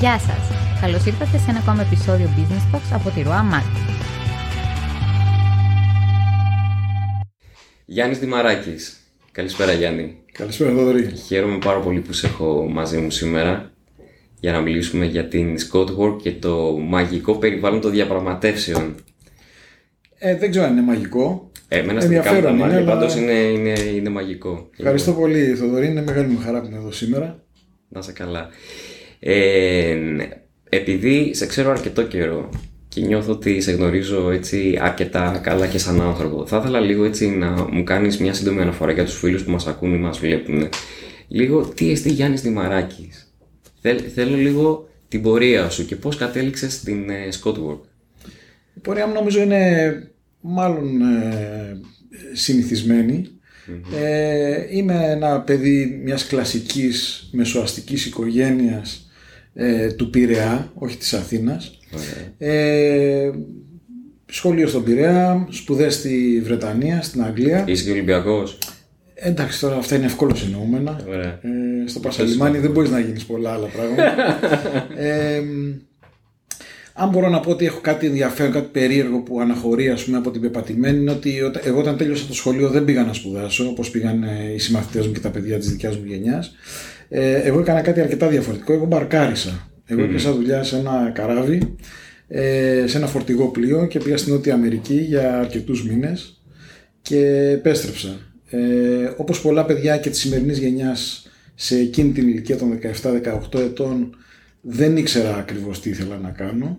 [0.00, 0.50] Γεια σας!
[0.80, 3.90] Καλώς ήρθατε σε ένα ακόμα επεισόδιο Business Talks από τη Ροά Marketing.
[7.84, 8.96] Γιάννης Δημαράκης.
[9.32, 10.16] Καλησπέρα Γιάννη.
[10.32, 11.16] Καλησπέρα Θοδωρή.
[11.26, 13.72] Χαίρομαι πάρα πολύ που σε έχω μαζί μου σήμερα
[14.40, 18.94] για να μιλήσουμε για την Scott και το μαγικό περιβάλλον των διαπραγματεύσεων.
[20.18, 21.50] Ε, δεν ξέρω αν είναι μαγικό.
[21.68, 24.68] Ε, εμένα στην δικά μου τα μάτια πάντως είναι, είναι, είναι μαγικό.
[24.76, 27.42] Ευχαριστώ πολύ Θοδωρή, είναι μεγάλη μου χαρά που είμαι εδώ σήμερα.
[27.88, 28.48] Να είσαι καλά.
[29.20, 29.96] Ε,
[30.68, 32.50] επειδή σε ξέρω αρκετό καιρό
[32.88, 37.28] και νιώθω ότι σε γνωρίζω έτσι αρκετά καλά και σαν άνθρωπο, θα ήθελα λίγο έτσι
[37.28, 40.68] να μου κάνεις μια σύντομη αναφορά για τους φίλους που μας ακούν ή μας βλέπουν.
[41.28, 43.32] Λίγο τι εστί Γιάννης Δημαράκης;
[43.80, 47.80] Θέλ, θέλω λίγο την πορεία σου και πώς κατέληξες στην ε, Work.
[48.74, 49.92] Η πορεία μου νομίζω είναι
[50.40, 51.80] μάλλον ε,
[52.32, 53.28] συνηθισμένη.
[53.96, 59.07] Ε, είμαι ένα παιδί μιας κλασικής μεσοαστικής οικογένειας
[59.60, 61.78] ε, του Πειραιά, όχι της Αθήνας.
[62.38, 63.30] Ε,
[64.26, 67.64] σχολείο στον Πειραιά, σπουδές στη Βρετανία, στην Αγγλία.
[67.66, 68.58] Είσαι και Ολυμπιακός;
[69.14, 71.00] Εντάξει τώρα αυτά είναι εύκολο εννοούμενα.
[71.42, 74.38] Ε, στο Πασαλιμάνι δεν μπορείς να γίνεις πολλά άλλα πράγματα.
[75.06, 75.42] ε,
[76.92, 80.30] αν μπορώ να πω ότι έχω κάτι ενδιαφέρον, κάτι περίεργο που αναχωρεί ας πούμε, από
[80.30, 84.22] την πεπατημένη, είναι ότι εγώ όταν τέλειωσα το σχολείο δεν πήγα να σπουδάσω όπως πήγαν
[84.22, 86.54] ε, οι συμμαθητές μου και τα παιδιά της δικιάς μου γενιάς.
[87.08, 88.72] Ε, εγώ έκανα κάτι αρκετά διαφορετικό.
[88.72, 89.70] Εγώ μπαρκάρισα.
[89.86, 90.04] Εγώ mm.
[90.04, 91.76] έπιασα δουλειά σε ένα καράβι,
[92.28, 96.42] ε, σε ένα φορτηγό πλοίο και πήγα στην Νότια Αμερική για αρκετούς μήνες
[97.02, 98.08] και επέστρεψα.
[98.50, 98.58] Ε,
[99.16, 102.78] Όπως πολλά παιδιά και της σημερινής γενιάς σε εκείνη την ηλικία των
[103.52, 104.16] 17-18 ετών
[104.60, 106.78] δεν ήξερα ακριβώς τι ήθελα να κάνω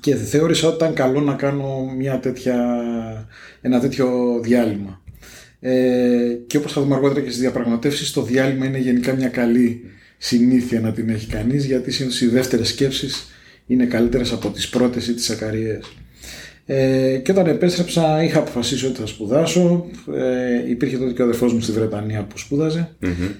[0.00, 2.84] και θεώρησα ότι ήταν καλό να κάνω μια τέτοια,
[3.60, 5.00] ένα τέτοιο διάλειμμα.
[5.68, 9.80] Ε, και όπως θα δούμε αργότερα και στις διαπραγματεύσεις, το διάλειμμα είναι γενικά μια καλή
[10.18, 13.26] συνήθεια να την έχει κανείς, γιατί συνήθως οι δεύτερες σκέψεις
[13.66, 15.96] είναι καλύτερες από τις πρώτες ή τις ακαριές.
[16.66, 19.86] Ε, και όταν επέστρεψα είχα αποφασίσει ότι θα σπουδάσω.
[20.14, 22.88] Ε, υπήρχε τότε και ο αδερφός μου στη Βρετανία που σπουδαζε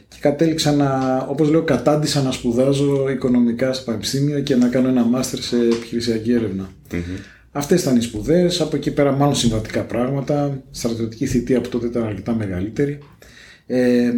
[0.09, 5.05] και κατέληξα να, όπως λέω, κατάντησα να σπουδάζω οικονομικά στο πανεπιστήμιο και να κάνω ένα
[5.05, 6.71] μάστερ σε επιχειρησιακή έρευνα.
[6.91, 7.36] Mm-hmm.
[7.57, 12.03] Αυτές ήταν οι σπουδές, από εκεί πέρα μάλλον συμβατικά πράγματα, στρατιωτική θητεία που τότε ήταν
[12.03, 12.99] αρκετά μεγαλύτερη.
[13.67, 14.13] Ε,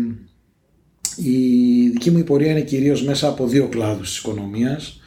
[1.16, 5.00] η δική μου πορεία είναι κυρίως μέσα από δύο κλάδους της οικονομίας.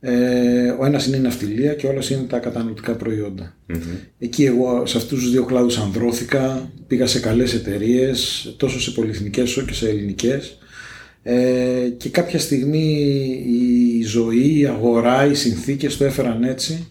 [0.00, 2.96] Ε, ο ένας είναι η ναυτιλία και ο άλλος είναι τα κατανοητικά
[4.18, 9.50] Εκεί εγώ σε αυτούς τους δύο κλάδους ανδρώθηκα, πήγα σε καλές εταιρείες, τόσο σε πολυεθνικές
[9.50, 10.58] όσο και σε ελληνικές.
[11.22, 12.88] Ε, και κάποια στιγμή
[13.98, 16.90] η ζωή, η αγορά, οι συνθήκες το έφεραν έτσι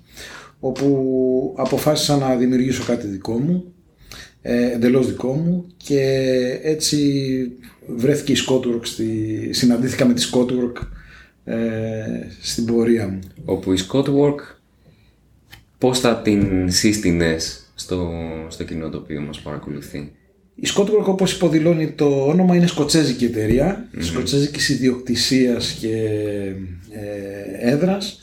[0.66, 3.74] όπου αποφάσισα να δημιουργήσω κάτι δικό μου
[4.42, 6.00] ε, εντελώς δικό μου και
[6.64, 6.98] έτσι
[7.88, 9.50] βρέθηκε η Scotwork, στη...
[9.52, 10.88] συναντήθηκα με τη Scotwork
[11.44, 11.56] ε,
[12.42, 13.20] στην πορεία μου.
[13.46, 14.36] Όπου η Work
[15.78, 18.12] πώς θα την σύστηνες στο,
[18.48, 20.12] στο κοινό το οποίο μας παρακολουθεί;
[20.56, 23.98] Η Work όπως υποδηλώνει το όνομα είναι σκοτσέζικη εταιρεία, mm-hmm.
[24.00, 25.96] σκοτσέζικης ιδιοκτησίας και
[26.92, 28.20] ε, έδρας.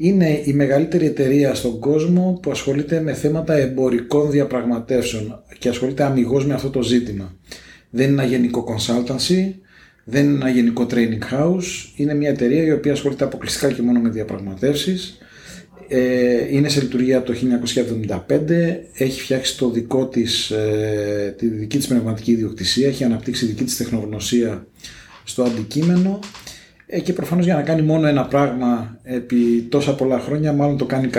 [0.00, 6.46] Είναι η μεγαλύτερη εταιρεία στον κόσμο που ασχολείται με θέματα εμπορικών διαπραγματεύσεων και ασχολείται αμυγός
[6.46, 7.36] με αυτό το ζήτημα.
[7.90, 9.52] Δεν είναι ένα γενικό consultancy,
[10.04, 14.00] δεν είναι ένα γενικό training house, είναι μια εταιρεία η οποία ασχολείται αποκλειστικά και μόνο
[14.00, 15.18] με διαπραγματεύσεις.
[15.88, 21.76] Ε, είναι σε λειτουργία από το 1975, έχει φτιάξει το δικό της, ε, τη δική
[21.76, 24.66] της πνευματική ιδιοκτησία, έχει αναπτύξει δική της τεχνογνωσία
[25.24, 26.18] στο αντικείμενο
[26.90, 30.84] ε, και προφανώς για να κάνει μόνο ένα πράγμα επί τόσα πολλά χρόνια μάλλον το
[30.84, 31.10] κάνει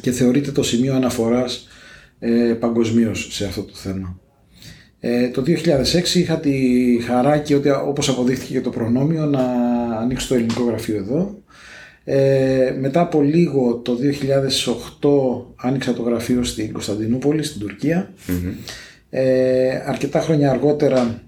[0.00, 1.68] και θεωρείται το σημείο αναφοράς
[2.18, 4.20] ε, παγκοσμίως σε αυτό το θέμα.
[5.00, 6.52] Ε, το 2006 είχα τη
[7.06, 9.42] χαρά και ότι όπως αποδείχθηκε και το προνόμιο να
[10.00, 11.42] ανοίξω το ελληνικό γραφείο εδώ.
[12.04, 13.98] Ε, μετά από λίγο το
[15.00, 18.12] 2008 άνοιξα το γραφείο στην Κωνσταντινούπολη, στην τουρκια
[19.10, 21.22] Ε, αρκετά χρόνια αργότερα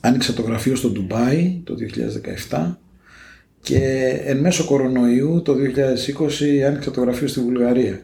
[0.00, 1.74] άνοιξα το γραφείο στο Ντουμπάι το
[2.48, 2.74] 2017
[3.60, 3.80] και
[4.24, 8.02] εν μέσω κορονοϊού το 2020 άνοιξα το γραφείο στη Βουλγαρία.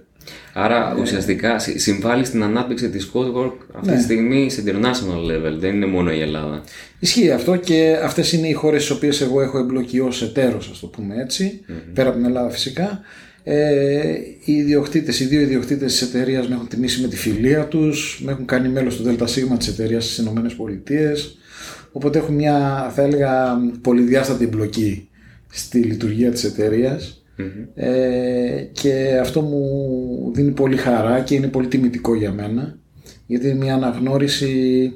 [0.52, 3.96] Άρα ουσιαστικά συμβάλλει στην ανάπτυξη της Codework αυτή ναι.
[3.96, 6.62] τη στιγμή σε international level, δεν είναι μόνο η Ελλάδα.
[6.98, 10.80] Ισχύει αυτό και αυτές είναι οι χώρες στις οποίες εγώ έχω εμπλοκεί ως εταίρος, ας
[10.80, 11.14] το πούμε
[11.94, 13.00] πέρα από την Ελλάδα φυσικά.
[13.44, 14.14] Ε,
[14.44, 18.32] οι ιδιοκτήτες, οι δύο ιδιοκτήτες της εταιρείας με έχουν τιμήσει με τη φιλία τους, με
[18.32, 21.12] έχουν κάνει μέλος του ΔΣ της εταιρείας στις ΗΠΑ,
[21.92, 25.08] οπότε έχουν μια, θα έλεγα, πολυδιάστατη εμπλοκή
[25.50, 27.24] στη λειτουργία της εταιρείας.
[27.74, 32.78] Ε, και αυτό μου δίνει πολύ χαρά και είναι πολύ τιμητικό για μένα
[33.26, 34.92] γιατί είναι μια αναγνώριση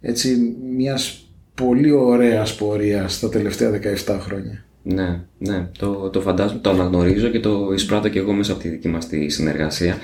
[0.00, 4.63] έτσι, μιας πολύ ωραίας πορείας τα τελευταία 17 χρόνια.
[4.86, 8.68] Ναι, ναι, το, το φαντάζομαι, το αναγνωρίζω και το εισπράττω και εγώ μέσα από τη
[8.68, 9.96] δική μας τη συνεργασία.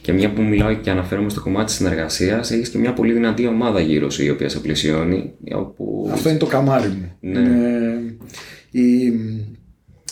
[0.00, 3.46] Και μια που μιλάω και αναφέρομαι στο κομμάτι της συνεργασίας, έχεις και μια πολύ δυνατή
[3.46, 5.32] ομάδα γύρω σου η οποία σε πλησιώνει.
[5.54, 6.10] Όπου...
[6.12, 7.12] Αυτό είναι το καμάρι μου.
[7.20, 7.40] Ναι.
[8.70, 9.12] η,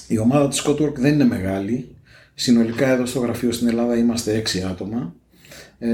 [0.09, 1.89] η ομάδα τη Scotwork δεν είναι μεγάλη.
[2.35, 5.15] Συνολικά εδώ στο γραφείο στην Ελλάδα είμαστε έξι άτομα.
[5.79, 5.89] Ε,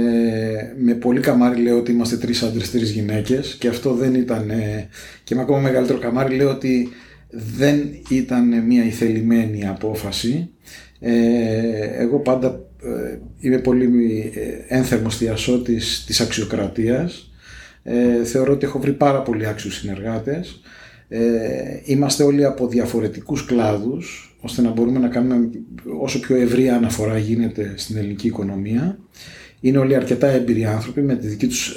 [0.78, 4.88] με πολύ καμάρι λέω ότι είμαστε τρεις άντρες, τρεις γυναίκες και αυτό δεν ήταν ε,
[5.24, 6.88] και με ακόμα μεγαλύτερο καμάρι λέω ότι
[7.32, 10.50] δεν ήταν μια ηθελημένη απόφαση.
[11.00, 11.10] Ε,
[11.98, 13.84] εγώ πάντα ε, είμαι πολύ
[14.34, 17.30] ε, ένθερμος θειασότης της αξιοκρατίας.
[17.82, 20.60] Ε, θεωρώ ότι έχω βρει πάρα πολύ άξιους συνεργάτες.
[21.08, 21.20] Ε,
[21.84, 25.50] είμαστε όλοι από διαφορετικούς κλάδους, ώστε να μπορούμε να κάνουμε
[26.00, 28.98] όσο πιο ευρία αναφορά γίνεται στην ελληνική οικονομία.
[29.60, 31.76] Είναι όλοι αρκετά έμπειροι άνθρωποι με τη δική τους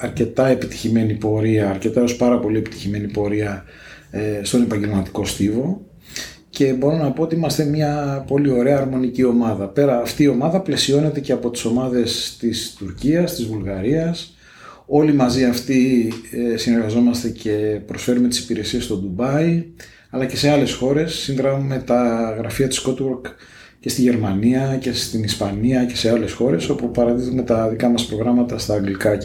[0.00, 3.85] αρκετά επιτυχημένη πορεία, αρκετά ως πάρα πολύ επιτυχημένη πορεία ε,
[4.42, 5.86] στον επαγγελματικό στίβο
[6.56, 9.66] και μπορώ να πω ότι είμαστε μια πολύ ωραία αρμονική ομάδα.
[9.68, 14.36] Πέρα αυτή η ομάδα πλαισιώνεται και από τις ομάδες της Τουρκίας, της Βουλγαρίας.
[14.86, 19.64] Όλοι μαζί αυτοί ε, συνεργαζόμαστε και προσφέρουμε τις υπηρεσίες στο Ντουμπάι
[20.10, 21.14] αλλά και σε άλλες χώρες.
[21.14, 23.30] Συνδράμουμε τα γραφεία της Scotwork
[23.86, 28.06] και στη Γερμανία και στην Ισπανία και σε άλλες χώρες όπου παραδίδουμε τα δικά μας
[28.06, 29.18] προγράμματα στα αγγλικά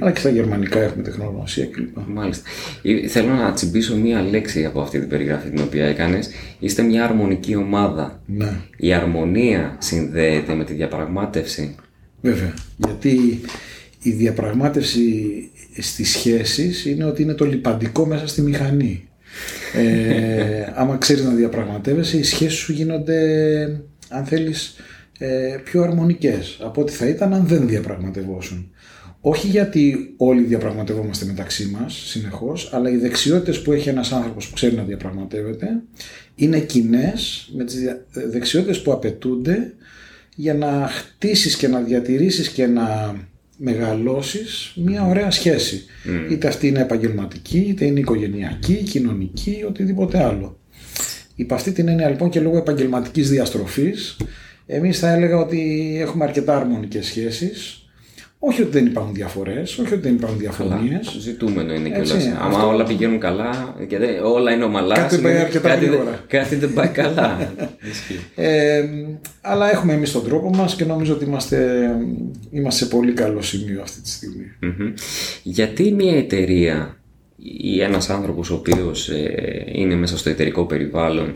[0.00, 1.96] αλλά και στα γερμανικά έχουμε τεχνογνωσία κλπ.
[2.06, 2.48] Μάλιστα.
[2.82, 6.30] Ε, θέλω να τσιμπήσω μία λέξη από αυτή την περιγραφή την οποία έκανες.
[6.58, 8.20] Είστε μια αρμονική ομάδα.
[8.26, 8.56] Ναι.
[8.76, 11.74] Η αρμονία συνδέεται με τη διαπραγμάτευση;
[12.20, 12.54] Βέβαια.
[12.76, 13.40] Γιατί
[14.02, 15.02] η διαπραγμάτευση
[15.78, 19.08] στις σχέσεις είναι ότι είναι το λιπαντικό μέσα στη μηχανή
[19.74, 23.20] ε, άμα ξέρεις να διαπραγματεύεσαι, οι σχέσεις σου γίνονται,
[24.08, 24.76] αν θέλεις,
[25.18, 28.70] ε, πιο αρμονικές από ό,τι θα ήταν αν δεν διαπραγματευόσουν.
[29.20, 34.54] Όχι γιατί όλοι διαπραγματευόμαστε μεταξύ μας συνεχώς, αλλά οι δεξιότητες που έχει ένας άνθρωπος που
[34.54, 35.66] ξέρει να διαπραγματεύεται
[36.34, 37.76] είναι κοινές με τις
[38.10, 39.74] δεξιότητες που απαιτούνται
[40.34, 43.16] για να χτίσεις και να διατηρήσεις και να
[43.64, 45.84] μεγαλώσεις μια ωραία σχέση.
[46.04, 46.32] Mm.
[46.32, 50.58] Είτε αυτή είναι επαγγελματική, είτε είναι οικογενειακή, κοινωνική, οτιδήποτε άλλο.
[51.34, 54.16] Υπ' αυτή την έννοια λοιπόν και λόγω επαγγελματικής διαστροφής,
[54.66, 57.83] εμείς θα έλεγα ότι έχουμε αρκετά αρμονικές σχέσεις,
[58.46, 61.16] όχι ότι δεν υπάρχουν διαφορές, όχι ότι δεν υπάρχουν διαφωνίες.
[61.18, 62.32] Ζητούμενο είναι κιόλας.
[62.40, 64.94] Άμα όλα πηγαίνουν καλά και δεν, όλα είναι ομαλά.
[64.94, 66.24] Κάτι πάει αρκετά κάτι, γρήγορα.
[66.26, 67.52] Κάτι δεν πάει καλά.
[68.34, 68.84] ε,
[69.40, 71.88] αλλά έχουμε εμείς τον τρόπο μας και νομίζω ότι είμαστε,
[72.50, 74.44] είμαστε σε πολύ καλό σημείο αυτή τη στιγμη
[75.42, 76.96] Γιατί μια εταιρεία
[77.36, 81.32] ή ένας άνθρωπος ο οποίος ε, είναι μέσα στο εταιρικό περιβάλλον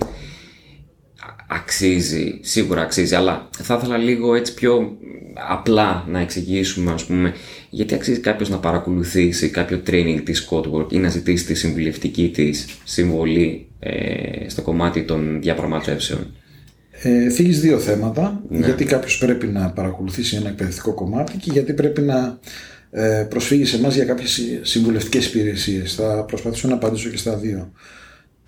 [1.51, 4.97] αξίζει, σίγουρα αξίζει, αλλά θα ήθελα λίγο έτσι πιο
[5.49, 7.35] απλά να εξηγήσουμε, ας πούμε,
[7.71, 12.67] γιατί αξίζει κάποιος να παρακολουθήσει κάποιο training της Codework ή να ζητήσει τη συμβουλευτική της
[12.85, 16.35] συμβολή ε, στο κομμάτι των διαπραγματεύσεων.
[17.03, 18.65] Ε, θίγεις δύο θέματα, ναι.
[18.67, 22.39] γιατί κάποιος πρέπει να παρακολουθήσει ένα εκπαιδευτικό κομμάτι και γιατί πρέπει να
[22.91, 25.95] ε, προσφύγει σε εμάς για κάποιες συμβουλευτικές υπηρεσίες.
[25.95, 27.73] Θα προσπαθήσω να απαντήσω και στα δύο.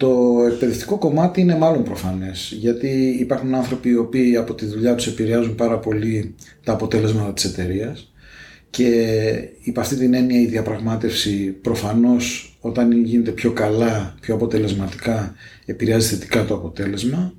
[0.01, 5.07] Το εκπαιδευτικό κομμάτι είναι μάλλον προφανές, γιατί υπάρχουν άνθρωποι οι οποίοι από τη δουλειά τους
[5.07, 8.13] επηρεάζουν πάρα πολύ τα αποτέλεσματα της εταιρείας.
[8.71, 9.25] και
[9.63, 16.45] υπ' αυτή την έννοια η διαπραγμάτευση προφανώς όταν γίνεται πιο καλά, πιο αποτελεσματικά επηρεάζει θετικά
[16.45, 17.35] το αποτέλεσμα.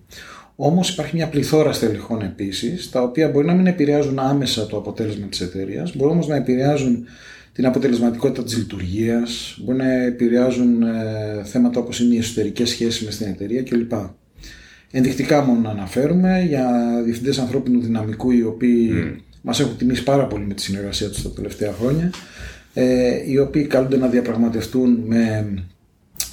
[0.56, 5.27] Όμως υπάρχει μια πληθώρα στελεχών επίσης, τα οποία μπορεί να μην επηρεάζουν άμεσα το αποτέλεσμα
[5.27, 7.06] της εταιρείας, μπορεί όμως να επηρεάζουν
[7.53, 13.13] την αποτελεσματικότητα της λειτουργίας, μπορεί να επηρεάζουν ε, θέματα όπως είναι οι εσωτερικές σχέσεις μες
[13.13, 13.91] στην εταιρεία κλπ.
[14.91, 16.67] Ενδεικτικά μόνο να αναφέρουμε για
[17.03, 19.20] διευθυντές ανθρώπινου δυναμικού οι οποίοι mm.
[19.41, 22.12] μας έχουν τιμήσει πάρα πολύ με τη συνεργασία τους τα τελευταία χρόνια
[22.74, 25.53] ε, οι οποίοι καλούνται να διαπραγματευτούν με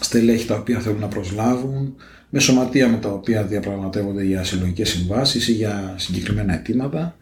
[0.00, 1.96] στελέχη τα οποία θέλουν να προσλάβουν,
[2.28, 7.16] με σωματεία με τα οποία διαπραγματεύονται για συλλογικές συμβάσεις ή για συγκεκριμένα αιτήματα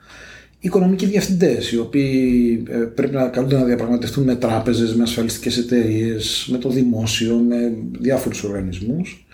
[0.58, 6.48] οικονομικοί διευθυντές, οι οποίοι ε, πρέπει να καλούνται να διαπραγματευτούν με τράπεζες, με ασφαλιστικές εταιρείες,
[6.50, 9.26] με το δημόσιο, με διάφορους οργανισμούς.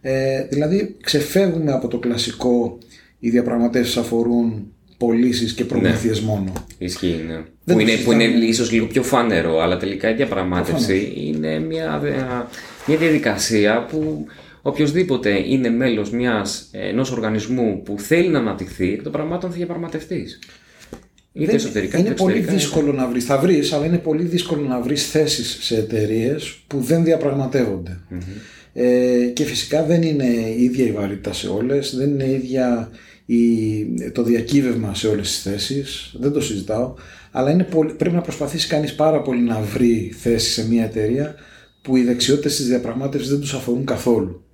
[0.00, 2.78] Ε, δηλαδή ξεφεύγουμε από το κλασικό
[3.18, 6.26] οι διαπραγματεύσεις αφορούν πωλήσεις και προμήθειες ναι.
[6.26, 6.52] μόνο.
[6.78, 7.74] Ισχύει, ναι.
[7.74, 12.02] που είναι, που είναι ίσως λίγο πιο φανερό, αλλά τελικά η διαπραγμάτευση είναι μια,
[12.86, 14.26] μια διαδικασία που
[14.62, 16.10] οποιοδήποτε είναι μέλος
[16.70, 20.38] ενός οργανισμού που θέλει να αναπτυχθεί, εκ των πραγμάτων θα διαπραγματευτείς.
[21.36, 23.24] Είτε δεν, εσωτερικά, είναι πολύ δύσκολο να βρεις.
[23.24, 28.00] Θα βρεις, αλλά είναι πολύ δύσκολο να βρεις θέσεις σε εταιρείες που δεν διαπραγματευονται
[28.72, 30.26] Ε, και φυσικά δεν είναι
[30.56, 32.90] η ίδια η βαρύτητα σε όλες, δεν είναι ίδια
[33.26, 36.14] η, το διακύβευμα σε όλες τις θέσεις.
[36.20, 36.94] Δεν το συζητάω.
[37.30, 41.34] Αλλά είναι πολύ, πρέπει να προσπαθήσει κανείς πάρα πολύ να βρει θέση σε μια εταιρεία
[41.82, 44.44] που οι δεξιότητες της διαπραγμάτευσης δεν τους αφορούν καθόλου.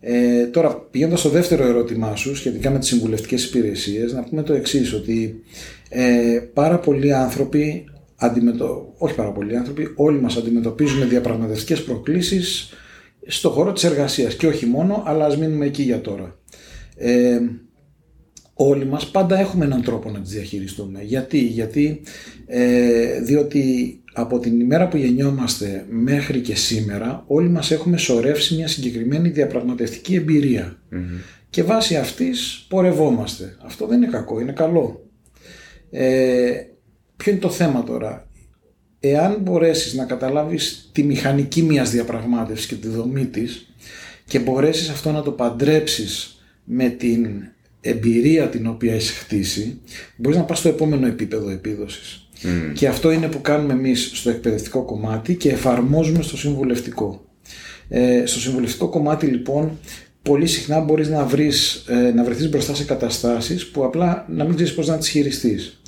[0.00, 4.52] Ε, τώρα, πηγαίνοντας στο δεύτερο ερώτημά σου σχετικά με τις συμβουλευτικές υπηρεσίες, να πούμε το
[4.52, 5.42] εξής ότι
[5.88, 7.84] ε, πάρα πολλοί άνθρωποι,
[8.16, 8.94] αντιμετω...
[8.98, 12.72] όχι πάρα πολλοί άνθρωποι, όλοι μας αντιμετωπίζουμε διαπραγματευτικές προκλήσεις
[13.26, 16.38] στο χώρο της εργασίας και όχι μόνο, αλλά ας μείνουμε εκεί για τώρα.
[16.96, 17.38] Ε,
[18.58, 21.02] όλοι μας πάντα έχουμε έναν τρόπο να τις διαχειριστούμε.
[21.02, 22.00] Γιατί, Γιατί
[22.46, 28.68] ε, διότι από την ημέρα που γεννιόμαστε μέχρι και σήμερα όλοι μας έχουμε σωρεύσει μια
[28.68, 30.24] συγκεκριμένη διαπραγματευτική
[31.50, 33.56] και βάσει αυτής πορευόμαστε.
[33.64, 35.10] Αυτό δεν είναι κακό, είναι καλό.
[35.90, 36.50] Ε,
[37.16, 38.26] ποιο είναι το θέμα τώρα;
[39.00, 43.74] Εάν μπορέσεις να καταλάβεις τη μηχανική μιας διαπραγμάτευσης και τη δομή της
[44.24, 47.26] και μπορέσεις αυτό να το παντρέψεις με την
[47.88, 49.80] εμπειρία την οποία έχεις χτίσει,
[50.16, 52.28] μπορείς να πας στο επόμενο επίπεδο επίδοσης.
[52.74, 57.24] Και αυτό είναι που κάνουμε εμείς στο εκπαιδευτικό κομμάτι και εφαρμόζουμε στο συμβουλευτικό.
[57.88, 59.78] Ε, στο συμβουλευτικό κομμάτι λοιπόν
[60.22, 64.54] πολύ συχνά μπορείς να, βρεις, ε, να βρεθείς μπροστά σε καταστάσεις που απλά να μην
[64.54, 65.80] ξέρεις πώς να τις χειριστείς.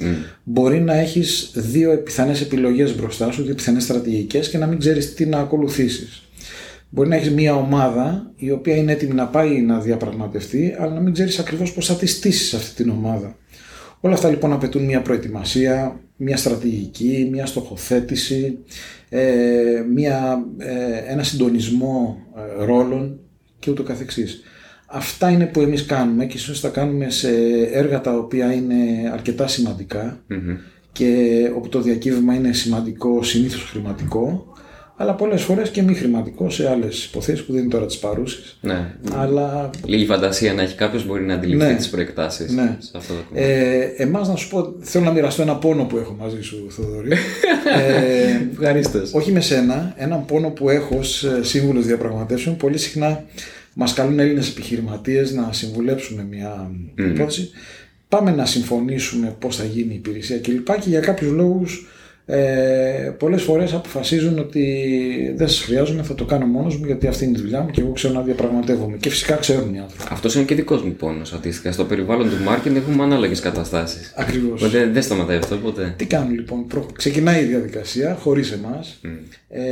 [0.45, 5.15] Μπορεί να έχεις δύο πιθανές επιλογές μπροστά σου, δύο πιθανές στρατηγικές και να μην ξέρεις
[5.15, 6.23] τι να ακολουθήσεις.
[6.91, 11.01] Μπορεί να έχεις μια ομάδα η οποία είναι έτοιμη να πάει να διαπραγματευτεί αλλά να
[11.01, 13.37] μην ξέρεις ακριβώς πώς θα τη στήσεις αυτή την ομάδα.
[14.01, 18.59] Όλα αυτά λοιπόν απαιτούν μια προετοιμασία, μια στρατηγική, μια στοχοθέτηση,
[19.09, 23.21] ε, μια, ε, ένα συντονισμό ε, ρόλων
[23.59, 24.43] και ούτω καθεξής.
[24.87, 27.31] Αυτά είναι που εμείς κάνουμε και ίσως τα κάνουμε σε
[27.73, 29.47] έργα τα οποία είναι αρκετά
[30.93, 34.48] και όπου το διακύβευμα είναι σημαντικό, συνήθως χρηματικό
[35.01, 38.39] αλλά πολλές φορές και μη χρηματικό σε άλλες υποθέσεις που δεν είναι τώρα τι παρούσει.
[38.61, 38.95] Ναι.
[39.15, 39.71] Αλλά...
[39.85, 41.75] Λίγη φαντασία να έχει κάποιος μπορεί να αντιληφθεί ναι.
[41.75, 42.53] τις προεκτάσεις.
[42.53, 42.77] Ναι.
[42.79, 46.17] Σε αυτό το ε, Εμάς να σου πω, θέλω να μοιραστώ ένα πόνο που έχω
[46.19, 47.13] μαζί σου, Θοδωρή.
[47.13, 49.03] ε, Ευχαριστώ.
[49.13, 52.57] Όχι με σένα, έναν πόνο που έχω ως σύμβουλος διαπραγματεύσεων.
[52.57, 53.25] Πολύ συχνά
[53.75, 57.01] μας καλούν Έλληνες επιχειρηματίες να συμβουλέψουμε μια mm.
[57.15, 57.51] υπόθεση.
[58.09, 60.67] Πάμε να συμφωνήσουμε πώς θα γίνει η υπηρεσία κλπ.
[60.67, 61.87] Και, και για κάποιους λόγους
[62.31, 67.25] ε, πολλές φορές αποφασίζουν ότι δεν σας χρειάζομαι, θα το κάνω μόνος μου γιατί αυτή
[67.25, 70.05] είναι η δουλειά μου και εγώ ξέρω να διαπραγματεύομαι και φυσικά ξέρουν οι άνθρωποι.
[70.11, 71.73] Αυτός είναι και δικός μου πόνος αντίστοιχα.
[71.73, 74.13] Στο περιβάλλον του marketing έχουμε ανάλογες καταστάσεις.
[74.17, 74.71] Ακριβώς.
[74.71, 75.95] Δεν, δεν σταματάει αυτό ποτέ.
[75.97, 79.09] Τι κάνουν λοιπόν, ξεκινάει η διαδικασία χωρίς εμάς, mm.
[79.49, 79.63] ε,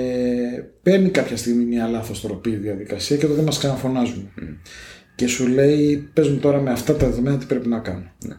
[0.82, 4.28] παίρνει κάποια στιγμή μια λάθος τροπή η διαδικασία και τότε μας ξαναφωνάζουν.
[4.40, 4.42] Mm.
[5.14, 8.12] Και σου λέει, πες μου τώρα με αυτά τα δεδομένα τι πρέπει να κάνω.
[8.26, 8.34] Ναι.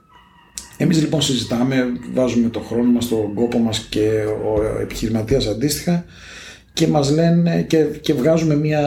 [0.78, 6.06] Εμείς λοιπόν συζητάμε, βάζουμε το χρόνο μας, τον κόπο μας και ο επιχειρηματίας αντίστοιχα
[6.74, 8.82] και μας λένε και, και βγάζουμε μια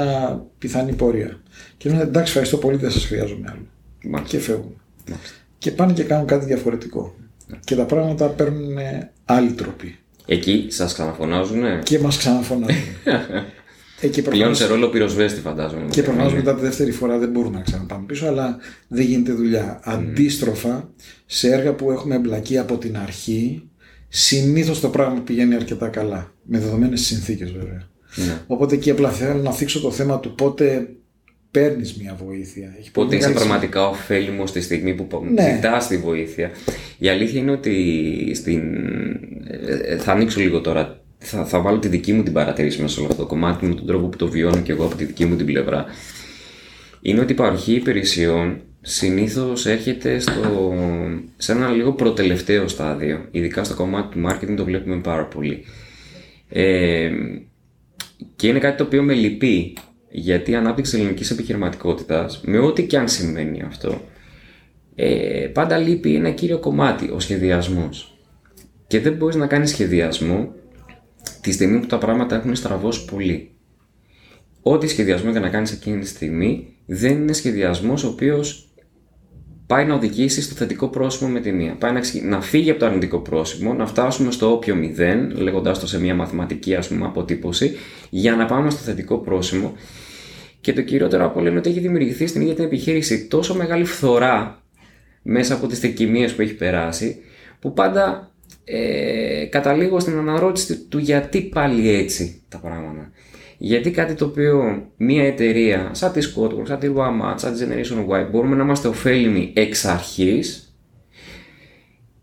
[0.58, 1.40] πιθανή πορεία.
[1.76, 4.22] Και λένε εντάξει ευχαριστώ πολύ δεν σας χρειάζομαι άλλο.
[4.26, 4.80] Και φεύγουν.
[5.58, 7.14] Και πάνε και κάνουν κάτι διαφορετικό.
[7.46, 7.58] Ναι.
[7.64, 8.76] Και τα πράγματα παίρνουν
[9.24, 9.98] άλλη τροπή.
[10.26, 12.82] Εκεί σας ξαναφωνάζουνε; Και μας ξαναφωνάζουν.
[14.00, 15.88] Ε, και Πλέον σε ρόλο πυροσβέστη, φαντάζομαι.
[15.90, 19.78] Και προφανώς μετά τη δεύτερη φορά δεν μπορούμε να ξαναπάμε πίσω, αλλά δεν γίνεται δουλειά.
[19.78, 19.92] Mm.
[19.92, 20.90] Αντίστροφα,
[21.26, 23.68] σε έργα που έχουμε εμπλακεί από την αρχή,
[24.08, 26.32] συνήθως το πράγμα πηγαίνει αρκετά καλά.
[26.42, 27.88] Με δεδομένες συνθήκες βέβαια.
[28.16, 28.42] Mm.
[28.46, 30.88] Οπότε εκεί απλά θέλω να θίξω το θέμα του πότε
[31.50, 32.74] παίρνεις μια βοήθεια.
[32.78, 35.54] Έχει Πότε είσαι πραγματικά ωφέλιμος στη στιγμή που ναι.
[35.54, 36.50] ζητάς τη βοήθεια.
[36.98, 38.74] Η αλήθεια είναι ότι στην...
[39.46, 42.94] Ε, ε, θα ανοίξω λίγο τώρα θα, θα βάλω τη δική μου την παρατηρήση μέσα
[42.94, 45.04] σε όλο αυτό το κομμάτι με τον τρόπο που το βιώνω και εγώ από τη
[45.04, 45.84] δική μου την πλευρά.
[47.00, 50.74] Είναι ότι η παροχή υπηρεσιών συνήθως έρχεται στο,
[51.36, 53.28] σε ένα λίγο προτελευταίο στάδιο.
[53.30, 55.64] Ειδικά στο κομμάτι του marketing το βλέπουμε πάρα πολύ.
[56.48, 57.10] Ε,
[58.36, 59.76] και είναι κάτι το οποίο με λυπεί
[60.10, 64.00] γιατί η ανάπτυξη ελληνικής επιχειρηματικότητας, με ό,τι και αν σημαίνει αυτό,
[64.94, 68.18] ε, πάντα λείπει ένα κύριο κομμάτι, ο σχεδιασμός.
[68.86, 70.54] Και δεν μπορείς να κάνεις σχεδιασμό
[71.40, 73.50] τη στιγμή που τα πράγματα έχουν στραβώσει πολύ.
[74.62, 78.70] Ό,τι σχεδιασμό για να κάνεις εκείνη τη στιγμή δεν είναι σχεδιασμός ο οποίος
[79.70, 81.74] πάει να οδηγήσει στο θετικό πρόσημο με τη μία.
[81.78, 85.86] Πάει να, να φύγει από το αρνητικό πρόσημο, να φτάσουμε στο όποιο μηδέν, λέγοντάς το
[85.86, 87.76] σε μια μαθηματική ας πούμε, αποτύπωση,
[88.10, 89.72] για να πάμε στο θετικό πρόσημο.
[90.60, 93.84] Και το κυριότερο από όλα είναι ότι έχει δημιουργηθεί στην ίδια την επιχείρηση τόσο μεγάλη
[93.84, 94.62] φθορά
[95.22, 97.16] μέσα από τις τεκμηίε που έχει περάσει,
[97.60, 98.32] που πάντα
[98.72, 103.10] ε, καταλήγω στην αναρώτηση του γιατί πάλι έτσι τα πράγματα.
[103.58, 108.26] Γιατί κάτι το οποίο μια εταιρεία σαν τη Scotworth, σαν τη Walmart, σαν τη Generation
[108.26, 110.74] Y μπορούμε να είμαστε ωφέλιμοι εξ αρχής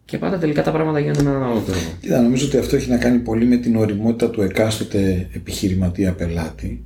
[0.06, 1.80] και πάντα τελικά τα πράγματα γίνονται με έναν άλλο τρόπο.
[2.02, 6.86] Κοίτα, νομίζω ότι αυτό έχει να κάνει πολύ με την οριμότητα του εκάστοτε επιχειρηματία πελάτη.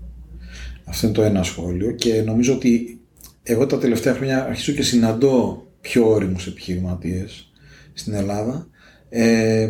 [0.85, 2.99] Αυτό είναι το ένα σχόλιο και νομίζω ότι
[3.43, 7.51] εγώ τα τελευταία χρόνια αρχίζω και συναντώ πιο όριμους επιχειρηματίες
[7.93, 8.67] στην Ελλάδα
[9.13, 9.69] Ε,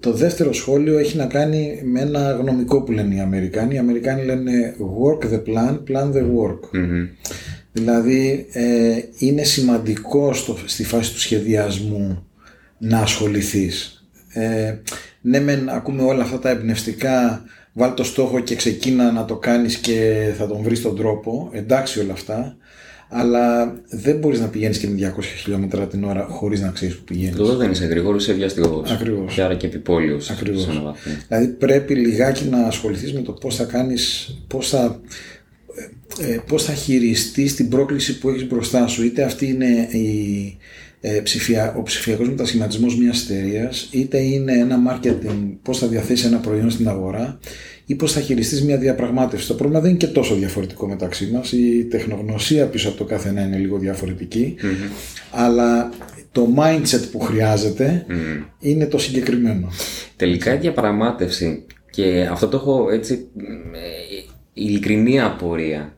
[0.00, 3.74] το δεύτερο σχόλιο έχει να κάνει με ένα γνωμικό που λένε οι Αμερικάνοι.
[3.74, 6.60] Οι Αμερικάνοι λένε work the plan, plan the work.
[7.72, 12.26] Δηλαδή ε, είναι σημαντικό στο, στη φάση του σχεδιασμού
[12.78, 14.04] να ασχοληθείς.
[14.32, 14.74] Ε,
[15.20, 19.76] ναι μεν ακούμε όλα αυτά τα εμπνευστικά βάλει το στόχο και ξεκίνα να το κάνεις
[19.76, 22.56] και θα τον βρεις τον τρόπο εντάξει όλα αυτά
[23.12, 27.04] αλλά δεν μπορείς να πηγαίνεις και με 200 χιλιόμετρα την ώρα χωρίς να ξέρεις που
[27.04, 27.38] πηγαίνεις.
[27.38, 28.90] Εδώ δεν είσαι γρήγορο, είσαι βιαστικός.
[28.90, 29.34] Ακριβώς.
[29.34, 30.30] Και άρα και επιπόλαιος.
[30.30, 30.68] Ακριβώς.
[31.28, 35.00] Δηλαδή πρέπει λιγάκι να ασχοληθείς με το πώς θα κάνεις, πώς θα,
[36.20, 39.04] ε, ε πώς θα χειριστείς την πρόκληση που έχεις μπροστά σου.
[39.04, 40.56] Είτε αυτή είναι η,
[41.00, 46.38] ε, ψηφια, ο ψηφιακός μετασχηματισμός μιας εταιρείας, είτε είναι ένα marketing, πώς θα διαθέσει ένα
[46.38, 47.38] προϊόν στην αγορά
[47.90, 49.46] ή πώς θα χειριστείς μια διαπραγμάτευση.
[49.46, 51.52] Το πρόβλημα δεν είναι και τόσο διαφορετικό μεταξύ μας.
[51.52, 53.80] Η τεχνογνωσία πίσω από το κάθε ένα είναι λίγο
[55.30, 55.90] αλλά
[56.32, 58.06] το mindset που χρειαζεται
[58.58, 59.68] είναι το συγκεκριμένο.
[60.16, 63.26] Τελικά η διαπραγμάτευση και αυτό το έχω έτσι
[64.52, 65.96] ειλικρινή απορία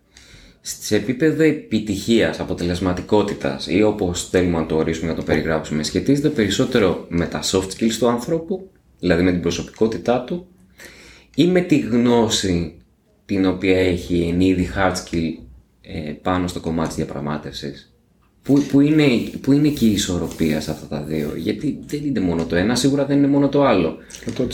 [0.61, 7.07] σε επίπεδο επιτυχίας, αποτελεσματικότητας ή όπως θέλουμε να το ορίσουμε να το περιγράψουμε, σχετίζεται περισσότερο
[7.09, 10.47] με τα soft skills του ανθρώπου, δηλαδή με την προσωπικότητά του,
[11.35, 12.75] ή με τη γνώση
[13.27, 15.33] την οποία έχει εν είδη hard skill
[15.81, 17.93] ε, πάνω στο κομμάτι της διαπραγμάτευσης.
[18.43, 19.07] Πού, που είναι,
[19.41, 21.33] που είναι και η ισορροπία σε αυτά τα δύο.
[21.37, 23.97] Γιατί δεν είναι μόνο το ένα, σίγουρα δεν είναι μόνο το άλλο.
[24.37, 24.47] 100%.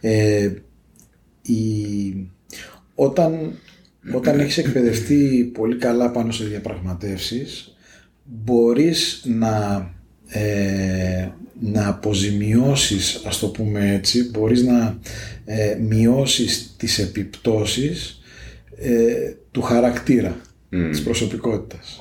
[0.00, 0.52] Ε,
[1.42, 2.30] η...
[2.94, 3.52] Όταν
[4.12, 7.76] όταν έχεις εκπαιδευτεί πολύ καλά πάνω σε διαπραγματεύσεις
[8.24, 9.90] μπορείς να,
[10.28, 11.28] ε,
[11.60, 14.98] να αποζημιώσεις ας το πούμε έτσι μπορείς να
[15.44, 18.20] ε, μειώσεις τις επιπτώσεις
[18.78, 20.40] ε, του χαρακτήρα
[20.72, 20.88] mm.
[20.90, 22.00] της προσωπικότητας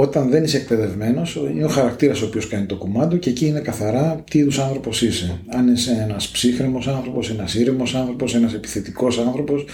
[0.00, 3.60] όταν δεν είσαι εκπαιδευμένος, είναι ο χαρακτήρας ο οποίος κάνει το κουμάντο και εκεί είναι
[3.60, 5.40] καθαρά τι είδους άνθρωπος είσαι.
[5.48, 9.66] Αν είσαι ένας ψύχρεμος άνθρωπος, ένας ήρεμος άνθρωπος, ένας επιθετικός άνθρωπος,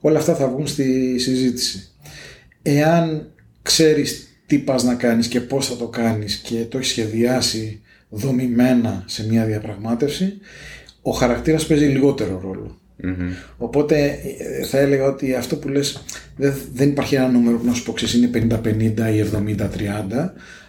[0.00, 1.88] όλα αυτά θα βγουν στη συζήτηση.
[2.62, 3.32] Εάν
[3.62, 7.80] ξέρεις τι πας να κάνεις και πώς θα το κάνεις και το έχεις σχεδιάσει
[8.14, 10.38] δομημένα σε μια διαπραγμάτευση,
[11.02, 12.40] ο χαρακτήρας παίζει λιγότερο
[13.56, 16.02] Οπότε ε, θα έλεγα ότι αυτό που λες
[16.72, 19.24] δεν υπάρχει ένα νούμερο που να σου πω ξέρεις είναι 50-50 ή
[19.56, 19.66] 70-30.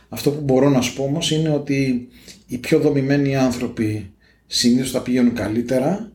[0.10, 2.08] Αυτό που μπορώ να σου πω όμως είναι ότι
[2.48, 4.12] οι πιο δομημένοι άνθρωποι
[4.46, 6.12] συνήθως θα πηγαίνουν καλύτερα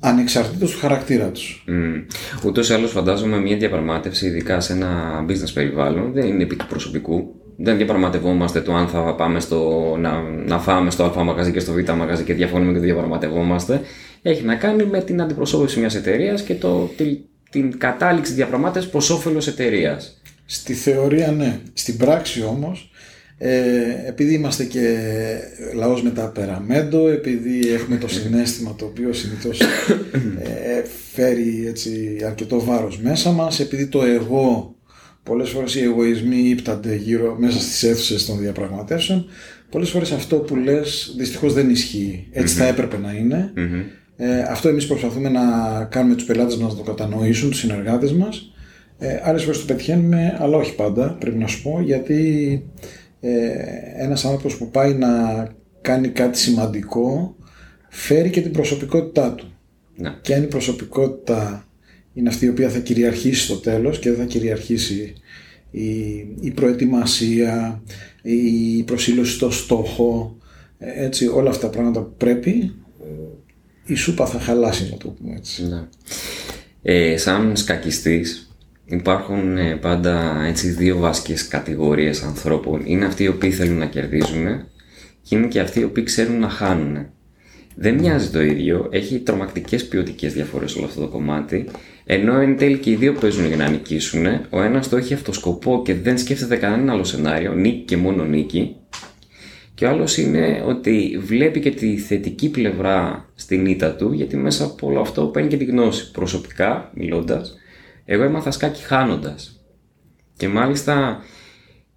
[0.00, 1.64] ανεξαρτήτως του χαρακτήρα τους.
[1.68, 2.04] Mm.
[2.46, 6.66] Ούτως ή άλλως φαντάζομαι μια διαπραγμάτευση, ειδικά σε ένα business περιβάλλον, δεν είναι επί του
[6.66, 7.39] προσωπικού.
[7.62, 11.72] Δεν διαπραγματευόμαστε το αν θα πάμε στο, να, να φάμε στο α μαγαζί και στο
[11.72, 13.80] β μαγαζί και διαφωνούμε και το διαπραγματευόμαστε.
[14.22, 17.18] Έχει να κάνει με την αντιπροσώπηση μιας εταιρείας και το, την,
[17.50, 20.20] την κατάληξη διαπραγμάτευσης προς όφελος εταιρείας.
[20.44, 21.58] Στη θεωρία ναι.
[21.72, 22.90] Στην πράξη όμως
[23.42, 24.96] ε, επειδή είμαστε και
[25.74, 29.60] λαός με τα περαμέντο, επειδή έχουμε το συνέστημα το οποίο συνήθως
[30.40, 34.74] ε, φέρει έτσι αρκετό βάρος μέσα μας, επειδή το εγώ,
[35.30, 39.26] πολλές φορές οι εγωισμοί ύπτανται γύρω μέσα στις αίθουσες των διαπραγματεύσεων,
[39.70, 42.28] πολλές φορές αυτό που λες δυστυχώς δεν ισχύει.
[42.32, 43.52] θα έπρεπε να ειναι
[44.16, 45.40] Ε, αυτό εμείς προσπαθούμε να
[45.84, 48.52] κάνουμε τους πελάτες μας να το κατανοήσουν, τους συνεργάτες μας.
[48.98, 52.62] Ε, άλλες φορές το πετυχαίνουμε, αλλά όχι πάντα, πρέπει να σου πω, γιατί
[53.20, 53.30] ε,
[53.98, 55.08] ένας άνθρωπος που πάει να
[55.80, 57.36] κάνει κάτι σημαντικό
[57.88, 59.52] φέρει και την προσωπικότητά του.
[59.96, 60.14] Ναι.
[60.22, 61.64] Και αν η προσωπικότητα
[62.14, 65.12] είναι αυτή η οποία θα κυριαρχήσει στο τέλος και δεν θα κυριαρχήσει
[65.70, 65.88] η,
[66.40, 67.82] η προετοιμασία,
[68.22, 70.36] η προσήλωση στο στόχο,
[70.78, 72.74] ε, έτσι όλα αυτά τα πράγματα που πρέπει,
[73.86, 75.68] η σούπα θα χαλάσει να το πούμε έτσι.
[75.68, 75.88] Ναι.
[76.82, 78.50] Ε, σαν σκακιστής,
[78.90, 82.82] Υπάρχουν ε, πάντα έτσι δύο βασικές κατηγορίες ανθρώπων.
[82.84, 84.64] Είναι αυτοί οι οποίοι θέλουν να κερδίζουν
[85.22, 87.06] και είναι και αυτοί οι οποίοι ξέρουν να χάνουν.
[87.74, 91.66] Δεν μοιάζει το ίδιο, έχει τρομακτικές ποιοτικές διαφορές όλο αυτό το κομμάτι.
[92.12, 95.32] Ενώ εν τέλει και οι δύο παίζουν για να νικήσουν, ο ένας το έχει αυτό
[95.32, 98.76] σκοπό και δεν σκέφτεται κανένα άλλο σενάριο, νίκη και μόνο νίκη.
[99.74, 104.64] Και ο άλλος είναι ότι βλέπει και τη θετική πλευρά στην ήττα του, γιατί μέσα
[104.64, 106.10] από όλο αυτό παίρνει και τη γνώση.
[106.10, 107.56] Προσωπικά, μιλώντας,
[108.04, 109.60] εγώ έμαθα σκάκι χάνοντας.
[110.36, 111.22] Και μάλιστα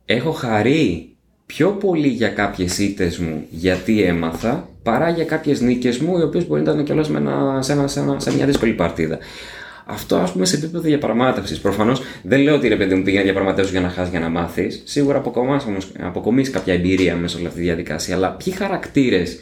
[0.06, 6.18] έχω χαρεί πιο πολύ για κάποιες ήττες μου γιατί έμαθα παρά για κάποιες νίκες μου
[6.18, 7.08] οι οποίες μπορεί να ήταν κιόλας
[7.66, 9.20] σε, σε, σε μια δύσκολη παρτίδα.
[9.86, 11.60] Αυτό ας πούμε σε επίπεδο διαπραγμάτευσης.
[11.60, 14.30] Προφανώς δεν λέω ότι ρε παιδί μου πήγαινε να διαπραγματεύσεις για να χάσεις για να
[14.30, 14.82] μάθεις.
[14.86, 15.24] Σίγουρα
[16.00, 18.16] αποκομίσει κάποια εμπειρία μέσα από αυτή τη διαδικασία.
[18.16, 19.40] Αλλά ποιοι χαρακτήρες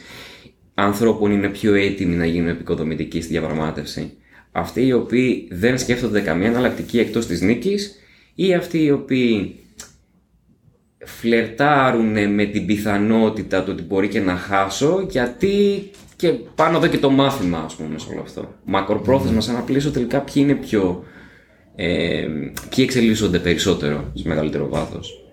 [0.74, 4.12] ανθρώπων είναι πιο έτοιμοι να γίνουν επικοδομητικοί στη διαπραγμάτευση;
[4.52, 7.96] Αυτοί οι οποίοι δεν σκέφτονται καμία εναλλακτική εκτός της νίκης
[8.34, 9.56] ή αυτοί οι οποίοι
[11.04, 15.90] φλερτάρουν με την πιθανότητα του ότι μπορεί και να χάσω γιατί
[16.22, 18.54] και πάνω εδώ και το μάθημα, ας πούμε, σε όλο αυτό.
[18.64, 21.04] Μακροπρόθεσμα, σε ένα πλαίσιο τελικά ποιοι είναι πιο.
[21.76, 22.26] Ε,
[22.68, 25.24] ποιοι εξελίσσονται περισσότερο σε μεγαλύτερο βάθος.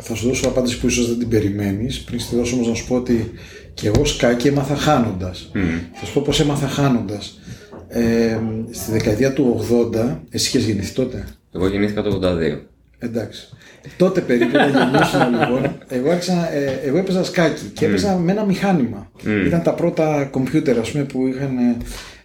[0.00, 2.00] Θα σου δώσω απάντηση που ίσως δεν την περιμένεις.
[2.00, 3.30] Πριν στη δώσω όμως να σου πω ότι
[3.74, 5.50] και εγώ σκάκι έμαθα χάνοντας.
[5.94, 7.40] Θα σου πω πώς έμαθα χάνοντας.
[7.88, 8.38] Ε,
[8.70, 12.60] στη δεκαετία του 80, εσύ είχες γεννηθεί τότε; Εγώ γεννήθηκα το 82.
[12.98, 13.48] Εντάξει.
[13.96, 18.44] Τότε περίπου όταν γεννήσουν λοιπόν, εγώ, άρχισα, ε, εγώ έπαιζα σκάκι και έπαιζα με ένα
[18.44, 19.10] μηχάνημα.
[19.46, 21.56] Ήταν τα πρώτα κομπιούτερ ας πούμε, που είχαν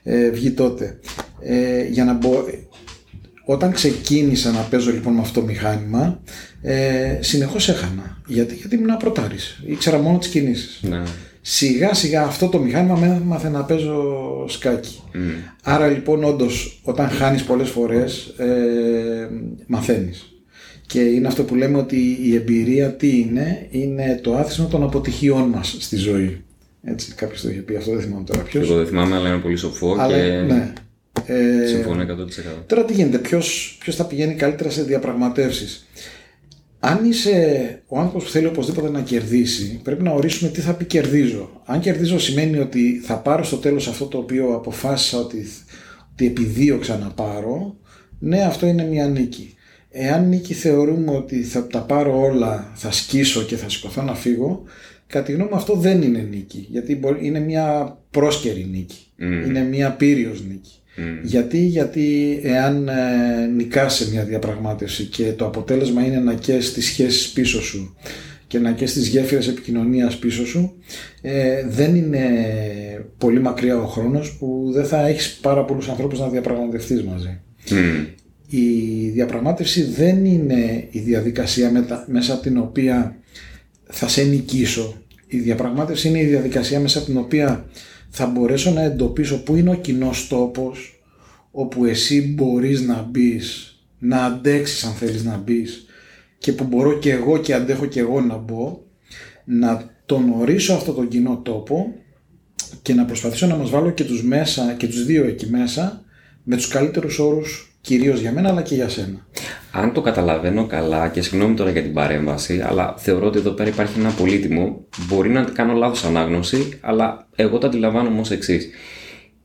[0.03, 0.99] ε, βγει τότε.
[1.41, 2.43] Ε, για να μπο...
[3.45, 6.21] Όταν ξεκίνησα να παίζω λοιπόν με αυτό το μηχάνημα,
[6.61, 8.21] ε, συνεχώς έχανα.
[8.27, 9.61] Γιατί, γιατί ήμουν πρωτάρης.
[9.65, 10.79] Ήξερα μόνο τις κινήσεις.
[10.81, 11.01] Ναι.
[11.41, 14.03] Σιγά σιγά αυτό το μηχάνημα με έμαθε να παίζω
[14.47, 15.01] σκάκι.
[15.63, 19.29] Άρα λοιπόν όντως όταν χάνεις πολλές φορές ε,
[19.67, 20.32] μαθαίνεις.
[20.85, 25.49] Και είναι αυτό που λέμε ότι η εμπειρία τι είναι, είναι το άθροισμα των αποτυχιών
[25.49, 26.43] μας στη ζωή.
[26.83, 28.67] Έτσι, κάποιος το είχε πει αυτό, δεν θυμάμαι τώρα ποιος.
[28.67, 30.73] Εγώ δεν θυμάμαι, αλλά είναι πολύ σοφό αλλά, και ναι.
[31.25, 32.05] Ε, συμφωνώ 100%.
[32.67, 35.87] Τώρα τι γίνεται, ποιος, ποιος θα πηγαίνει καλύτερα σε διαπραγματεύσεις;
[36.79, 40.85] Αν είσαι ο άνθρωπος που θέλει οπωσδήποτε να κερδίσει, πρέπει να ορίσουμε τι θα πει
[40.85, 41.61] κερδίζω.
[41.65, 45.45] Αν κερδίζω σημαίνει ότι θα πάρω στο τέλος αυτό το οποίο αποφάσισα ότι,
[46.11, 47.77] ότι επιδίωξα να πάρω,
[48.19, 49.52] ναι, αυτό είναι μια νίκη.
[49.95, 54.63] Εάν νίκη θεωρούμε ότι θα τα πάρω όλα, θα σκίσω και θα σηκωθώ να φύγω,
[55.07, 56.67] κατά τη γνώμη μου αυτό δεν είναι νίκη.
[56.69, 59.07] Γιατί είναι μια πρόσκαιρη νίκη.
[59.17, 60.71] Είναι μια πύριος νίκη.
[61.23, 66.85] Γιατί, γιατί εάν ε, νικάς σε μια διαπραγμάτευση και το αποτέλεσμα είναι να καίς τις
[66.85, 67.95] σχέσεις πίσω σου
[68.47, 70.73] και να καίς τις γέφυρες επικοινωνίας πίσω σου,
[71.21, 72.25] ε, δεν είναι
[73.17, 77.41] πολύ μακριά ο χρόνος που δεν θα έχεις πάρα πολλούς ανθρώπους να διαπραγματευτείς μαζί.
[78.47, 81.71] Η διαπραγμάτευση δεν είναι η διαδικασία
[82.07, 83.15] μέσα από την οποία
[83.83, 84.93] θα σε νικήσω.
[85.27, 87.65] Η διαπραγμάτευση είναι η διαδικασία μέσα από την οποία
[88.09, 91.01] θα μπορέσω να εντοπίσω πού είναι ο κοινός τόπος
[91.51, 95.85] όπου εσύ μπορείς να μπεις, να αντέξεις αν θέλεις να μπεις
[96.37, 98.81] και που μπορώ και εγώ και αντέχω και εγώ να μπω,
[99.45, 101.95] να τον ορίσω αυτό τον κοινό τόπο
[102.81, 106.03] και να προσπαθήσω να μας βάλω και τους, μέσα, και τους δύο εκεί μέσα
[106.43, 109.27] με τους καλύτερους όρους κυρίως για μένα αλλά και για σένα.
[109.71, 113.69] Αν το καταλαβαίνω καλά και συγγνώμη τώρα για την παρέμβαση, αλλά θεωρώ ότι εδώ πέρα
[113.69, 114.85] υπάρχει ένα πολύτιμο.
[115.07, 118.69] Μπορεί να κάνω λάθος ανάγνωση, αλλά εγώ το αντιλαμβάνομαι ως εξής.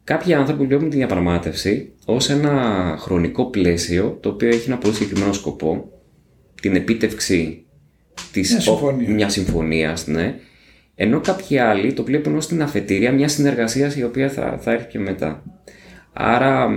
[0.04, 5.32] Κάποιοι άνθρωποι βλέπουν τη διαπραγμάτευση ως ένα χρονικό πλαίσιο το οποίο έχει ένα πολύ συγκεκριμένο
[5.32, 5.90] σκοπό,
[6.60, 7.66] την επίτευξη
[8.32, 9.08] της μια συμφωνία.
[9.08, 10.34] Μιας συμφωνίας, ναι.
[10.94, 14.88] Ενώ κάποιοι άλλοι το βλέπουν ως την αφετηρία μιας συνεργασίας η οποία θα, θα έρθει
[14.88, 15.42] και μετά.
[16.12, 16.68] Άρα, ε,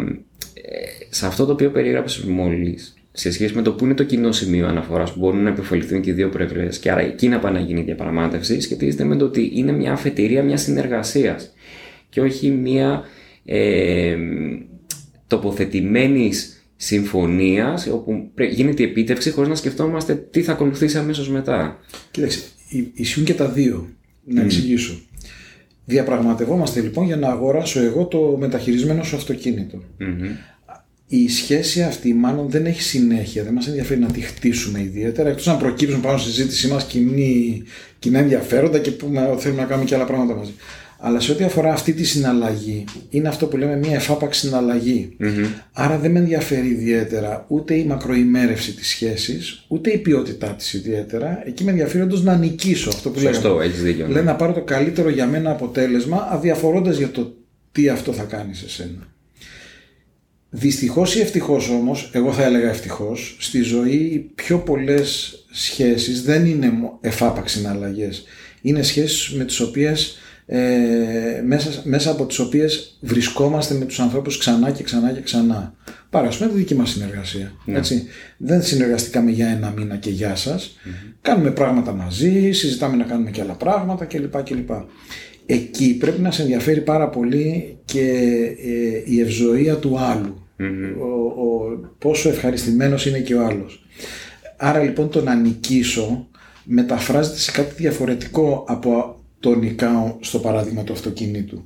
[1.09, 4.67] σε αυτό το οποίο περιέγραψες μόλις, σε σχέση με το που είναι το κοινό σημείο
[4.67, 7.59] αναφοράς που μπορούν να επιφοληθούν και οι δύο πλευρέ και άρα εκεί να πάει να
[7.59, 11.53] γίνει η διαπραγμάτευση, σχετίζεται με το ότι είναι μια αφετηρία μιας συνεργασίας
[12.09, 13.03] και όχι μια
[13.45, 14.17] ε,
[15.27, 21.79] τοποθετημένης συμφωνίας όπου γίνεται η επίτευξη χωρίς να σκεφτόμαστε τι θα ακολουθήσει αμέσως μετά.
[22.11, 22.41] Κοίταξε,
[22.93, 23.89] ισχύουν και τα δύο.
[24.23, 24.99] Να εξηγήσω.
[25.85, 29.83] Διαπραγματευόμαστε λοιπόν για να αγοράσω εγώ το μεταχειρισμένο σου αυτοκίνητο
[31.13, 35.45] η σχέση αυτή μάλλον δεν έχει συνέχεια, δεν μας ενδιαφέρει να τη χτίσουμε ιδιαίτερα, εκτός
[35.45, 36.87] να προκύψουν πάνω στη συζήτησή μας
[37.99, 40.51] κοινά ενδιαφέροντα και που θέλουμε να κάνουμε και άλλα πράγματα μαζί.
[41.03, 45.15] Αλλά σε ό,τι αφορά αυτή τη συναλλαγή, είναι αυτό που λέμε μια εφάπαξη συναλλαγή.
[45.73, 51.43] Άρα δεν με ενδιαφέρει ιδιαίτερα ούτε η μακροημέρευση της σχέσης, ούτε η ποιότητά της ιδιαίτερα.
[51.45, 53.65] Εκεί με ενδιαφέρει όντως να νικήσω αυτό που Σωστό, λέγαμε.
[53.65, 54.07] έχεις δίκιο.
[54.07, 54.13] Ναι.
[54.13, 57.35] Λέει να πάρω το καλύτερο για μένα αποτέλεσμα, αδιαφορώντας για το
[57.71, 59.07] τι αυτό θα κάνει σε σένα.
[60.53, 66.45] Δυστυχώς ή ευτυχώς όμως, εγώ θα έλεγα ευτυχώς, στη ζωή οι πιο πολλές σχέσεις δεν
[66.45, 68.23] είναι εφάπαξ συναλλαγές.
[68.61, 74.37] Είναι σχέσεις με τις οποίες, ε, μέσα, μέσα από τις οποίες βρισκόμαστε με τους ανθρώπους
[74.37, 75.75] ξανά και ξανά και ξανά.
[76.09, 77.51] Πάρα πούμε τη δική μας συνεργασία.
[77.65, 77.77] Ναι.
[77.77, 78.03] Έτσι.
[78.37, 80.77] Δεν συνεργαστήκαμε για ένα μήνα και γεια σας.
[81.21, 84.43] Κάνουμε πράγματα μαζί, συζητάμε να κάνουμε και άλλα πράγματα κλπ.
[84.43, 84.69] κλπ.
[85.45, 88.09] Εκεί πρέπει να σε ενδιαφέρει πάρα πολύ και
[88.65, 90.40] ε, η ευζοία του άλλου
[90.99, 93.85] ο, ο, πόσο ευχαριστημένος είναι και ο άλλος.
[94.57, 96.27] Άρα λοιπόν το να νικήσω
[96.63, 101.63] μεταφράζεται σε κάτι διαφορετικό από το νικάω στο παράδειγμα του αυτοκινήτου.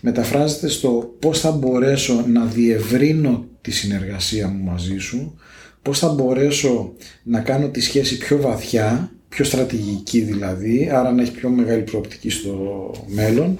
[0.00, 5.38] Μεταφράζεται στο πώς θα μπορέσω να διευρύνω τη συνεργασία μου μαζί σου,
[5.82, 11.32] πώς θα μπορέσω να κάνω τη σχέση πιο βαθιά, πιο στρατηγική δηλαδή, άρα να έχει
[11.32, 13.58] πιο μεγάλη προοπτική στο μέλλον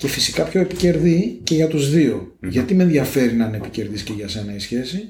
[0.00, 4.12] και φυσικά πιο επικερδή και για τους δυο Γιατί με ενδιαφέρει να είναι επικερδής και
[4.12, 5.08] για σένα η σχέση,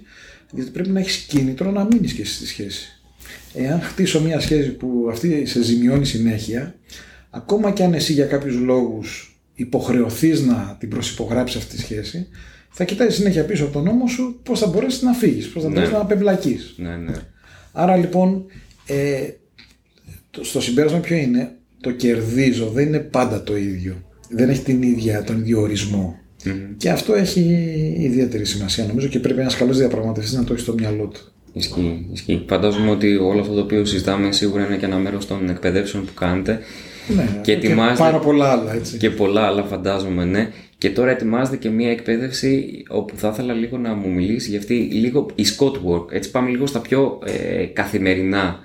[0.52, 3.00] γιατί πρέπει να έχεις κίνητρο να μείνεις και στη σχέση.
[3.54, 6.74] Εάν χτίσω μια σχέση που αυτή σε ζημιώνει συνέχεια,
[7.30, 12.28] ακόμα και αν εσύ για κάποιους λόγους υποχρεωθείς να την προσυπογράψεις αυτή τη σχέση,
[12.70, 15.68] θα κοιτάζει συνέχεια πίσω από τον νόμο σου πώς θα μπορέσεις να φύγεις, πώς θα
[15.68, 15.74] ναι.
[15.74, 16.74] μπορέσεις να απεμπλακείς.
[16.76, 17.14] Ναι, ναι.
[17.72, 18.46] Άρα λοιπόν,
[18.86, 19.28] ε,
[20.30, 24.04] το, στο συμπέρασμα ποιο είναι, το κερδίζω δεν είναι πάντα το ίδιο.
[24.30, 25.68] Δεν έχει την ίδια, τον ίδιο
[26.76, 27.40] Και αυτό έχει
[27.98, 31.20] ιδιαίτερη σημασία νομίζω και πρέπει ένας καλός διαπραγματευτής να το έχει στο μυαλό του.
[31.52, 32.44] Ισχύει, ισχύει.
[32.48, 36.14] Φαντάζομαι ότι όλο αυτό το οποίο συζητάμε σίγουρα είναι και ένα μέρος των εκπαιδεύσεων που
[36.14, 36.58] κάνετε.
[37.16, 38.96] Ναι, και, και πάρα πολλά άλλα έτσι.
[38.96, 40.50] Και πολλά άλλα φαντάζομαι, ναι.
[40.78, 44.74] Και τώρα ετοιμάζεται και μια εκπαίδευση όπου θα ήθελα λίγο να μου μιλήσεις για αυτή
[44.74, 46.12] λίγο η Scott Work.
[46.12, 48.58] Έτσι πάμε λίγο στα πιο ε, καθημερινά.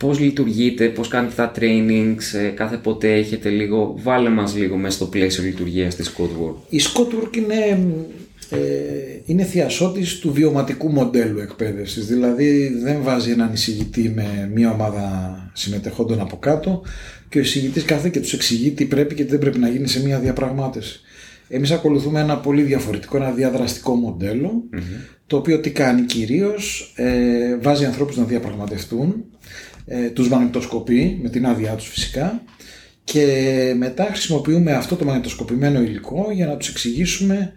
[0.00, 4.96] Πώς λειτουργείτε, πώς κάνετε τα trainings, ε, κάθε πότε έχετε λίγο, βάλε μας λίγο μέσα
[4.96, 6.54] στο πλαίσιο λειτουργίας της Scott Work.
[6.68, 7.54] Η Scott Work είναι,
[8.50, 8.58] ε,
[9.24, 12.06] είναι θειασότης του βιωματικού μοντέλου εκπαίδευσης.
[12.06, 16.82] Δηλαδή δεν βάζει έναν εισηγητή με μια ομάδα συμμετεχόντων από κάτω
[17.28, 19.88] και ο εισηγητής κάθε και τους εξηγεί τι πρέπει και τι δεν πρέπει να γίνει
[19.88, 21.00] σε μια διαπραγμάτευση.
[21.48, 24.16] Εμείς ακολουθούμε ένα πολύ διαφορετικό, ένα διαδραστικό
[25.26, 29.24] το οποίο τι κάνει κυρίως, ε, βάζει ανθρώπους να διαπραγματευτούν,
[29.92, 32.42] ε, τους μαγνητοσκοπεί με την άδειά τους φυσικά
[33.04, 37.52] και μετά χρησιμοποιούμε αυτό το μαγνητοσκοπημένο υλικό για να τους εξηγήσουμε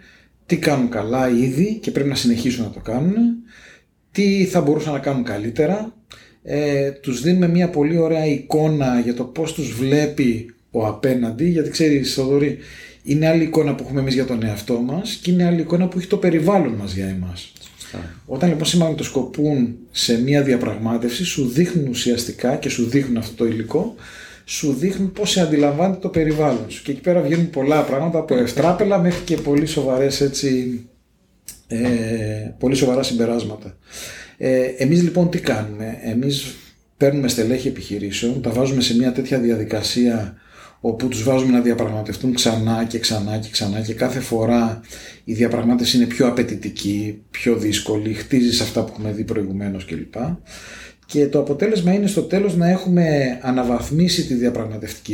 [0.46, 3.16] τι κάνουν καλά ήδη και πρέπει να συνεχίσουν να το κάνουν,
[4.12, 5.96] τι θα μπορούσαν να κάνουν καλύτερα,
[6.44, 11.70] ε, τους δίνουμε μια πολύ ωραία εικόνα για το πώς τους βλέπει ο απέναντι, γιατί
[11.70, 12.58] ξέρεις Θοδωρή,
[13.04, 15.98] είναι άλλη εικόνα που έχουμε εμείς για τον εαυτό μας και είναι άλλη εικόνα που
[15.98, 17.54] έχει το περιβάλλον μας για εμάς.
[18.26, 23.96] Όταν λοιπόν σημαντοσκοπούν σε μία διαπραγμάτευση, σου δείχνουν ουσιαστικά και σου δείχνουν αυτό το υλικό,
[24.46, 26.84] σου δείχνουν πώς σε αντιλαμβάνεται το περιβάλλον σου.
[26.84, 30.82] Και εκεί πέρα βγαίνουν πολλά πράγματα από ευτράπελα μέχρι και πολύ σοβαρές έτσι.
[31.68, 33.78] Ε, πολύ σοβαρά συμπεράσματα.
[34.38, 36.56] Ε, εμείς λοιπόν τι κάνουμε, εμείς
[36.98, 40.38] παίρνουμε στελέχη επιχειρήσεων, τα βάζουμε σε μια τέτοια διαδικασία
[40.86, 44.82] όπου τους βάζουμε να διαπραγματευτούν ξανά και ξανά και ξανά και κάθε φορά
[45.24, 50.14] η διαπραγμάτευση είναι πιο απαιτητική, πιο δύσκολη, χτίζεις αυτά που έχουμε δει προηγουμένως κλπ.
[51.06, 55.14] Και το αποτέλεσμα είναι στο τέλος να έχουμε αναβαθμίσει τη διαπραγματευτική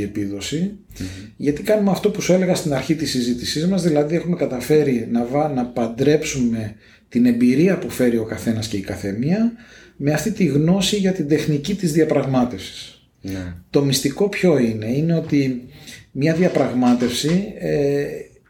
[1.38, 5.26] γιατί κάνουμε αυτό που σου έλεγα στην αρχή της συζήτησής μας, δηλαδή έχουμε καταφέρει να,
[5.26, 6.76] βα, να παντρέψουμε
[7.10, 9.52] την εμπειρία που φέρει ο καθένας και η καθεμία
[9.96, 12.99] με αυτή τη γνώση για την τεχνική της διαπραγμάτευσης.
[13.22, 13.54] Ναι.
[13.70, 15.64] Το μυστικό ποιο είναι, είναι ότι
[16.12, 18.06] μια διαπραγμάτευση ε,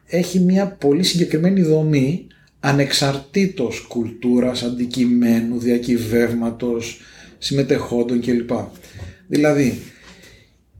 [0.08, 2.27] έχει μια πολύ συγκεκριμένη δομή
[2.60, 6.99] ανεξαρτήτως κουλτούρας, αντικειμένου, διακυβεύματος,
[7.38, 8.51] συμμετεχόντων κλπ.
[9.27, 9.79] Δηλαδή,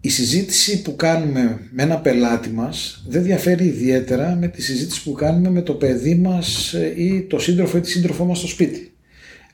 [0.02, 5.12] η συζήτηση που κάνουμε με ένα πελάτη μας δεν διαφέρει ιδιαίτερα με τη συζήτηση που
[5.12, 8.91] κάνουμε με το παιδί μας ε, ή το σύντροφο ή τη σύντροφό μας στο σπίτι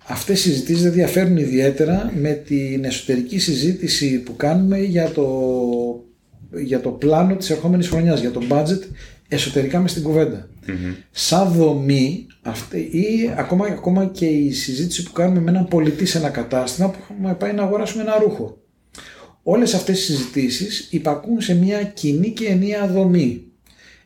[0.07, 5.27] αυτές οι συζητήσεις δεν διαφέρουν ιδιαίτερα με την εσωτερική συζήτηση που κάνουμε για το,
[6.51, 8.79] για το πλάνο της ερχόμενης χρονιάς, για το budget
[9.27, 10.49] εσωτερικά μες στην κουβέντα.
[10.67, 10.95] Mm-hmm.
[11.11, 16.17] Σαν δομή αυτή, ή ακόμα, ακόμα και η συζήτηση που κάνουμε με έναν πολιτή σε
[16.17, 18.57] ένα κατάστημα που έχουμε πάει να αγοράσουμε ένα ρούχο.
[19.43, 23.43] Όλες αυτές οι συζητήσεις υπακούν σε μια κοινή και ενιαία δομή.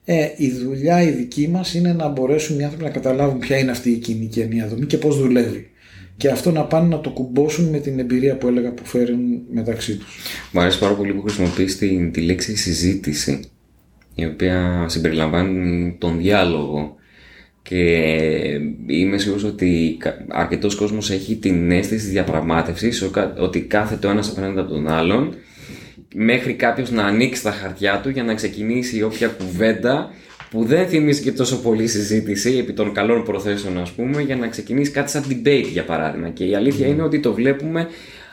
[0.06, 3.72] Ε, η δουλειά η δική μας είναι να μπορέσουν οι άνθρωποι να καταλάβουν ποια είναι
[3.72, 5.70] αυτή η κοινή και ενιαία δομή και πώς δουλεύει
[6.20, 9.98] και αυτό να πάνε να το κουμπώσουν με την εμπειρία που έλεγα που φέρουν μεταξύ
[9.98, 10.20] τους.
[10.52, 13.40] Μου αρέσει πάρα πολύ που χρησιμοποιείς τη, τη λέξη συζήτηση
[14.16, 16.96] η οποία συμπεριλαμβάνει τον διάλογο
[17.62, 17.76] και
[18.88, 24.60] είμαι σίγουρος ότι αρκετός κόσμος έχει την αίσθηση της διαπραγμάτευσης ότι κάθεται ο ένας απέναντι
[24.60, 25.36] από τον άλλον
[26.16, 30.10] μέχρι κάποιος να ανοίξει τα χαρτιά του για να ξεκινήσει όποια κουβέντα
[30.50, 34.48] που δεν θυμίζει και τόσο πολύ συζήτηση επί των καλών προθέσεων ας πούμε για να
[34.48, 36.30] ξεκινήσει κάτι σαν debate για παράδειγμα.
[36.30, 37.88] Και η αλήθεια είναι ότι το βλέπουμε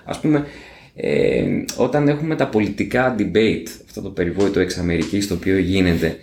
[0.05, 0.47] ας πούμε
[0.95, 1.45] ε,
[1.77, 6.17] όταν έχουμε τα πολιτικά debate αυτό το περιβόητο εξ Αμερικής το οποίο γίνεται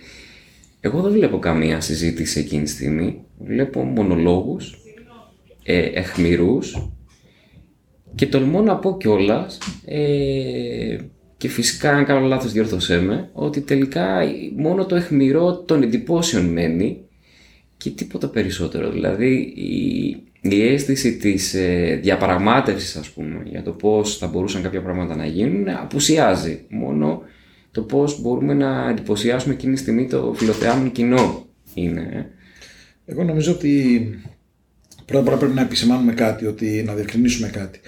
[0.84, 3.24] εγώ δεν βλέπω καμία συζήτηση εκείνη τη στιγμή.
[3.38, 4.78] Βλέπω μονολόγους
[5.62, 6.88] ε, εχμηρούς.
[8.14, 10.96] Και τολμώ να πω κιόλας ε,
[11.36, 14.20] και φυσικά, αν κάνω λάθος διόρθωσέ με, ότι τελικά
[14.56, 17.00] μόνο το εχμηρό των εντυπώσεων μένει
[17.76, 18.90] και τίποτα περισσότερο.
[18.90, 24.82] Δηλαδή η, η αίσθηση της ε, διαπραγμάτευσης ας πούμε για το πώς θα μπορούσαν κάποια
[24.82, 26.64] πράγματα να γίνουν απουσιάζει.
[26.68, 27.22] Μόνο
[27.70, 32.00] το πώς μπορούμε να εντυπωσιάσουμε εκείνη τη στιγμή το φιλοθεάμενο κοινό είναι.
[32.12, 33.12] Ε.
[33.12, 34.08] Εγώ νομίζω ότι
[35.04, 37.80] πρώτα πρέπει να επισημάνουμε κάτι, ότι, να διευκρινίσουμε κάτι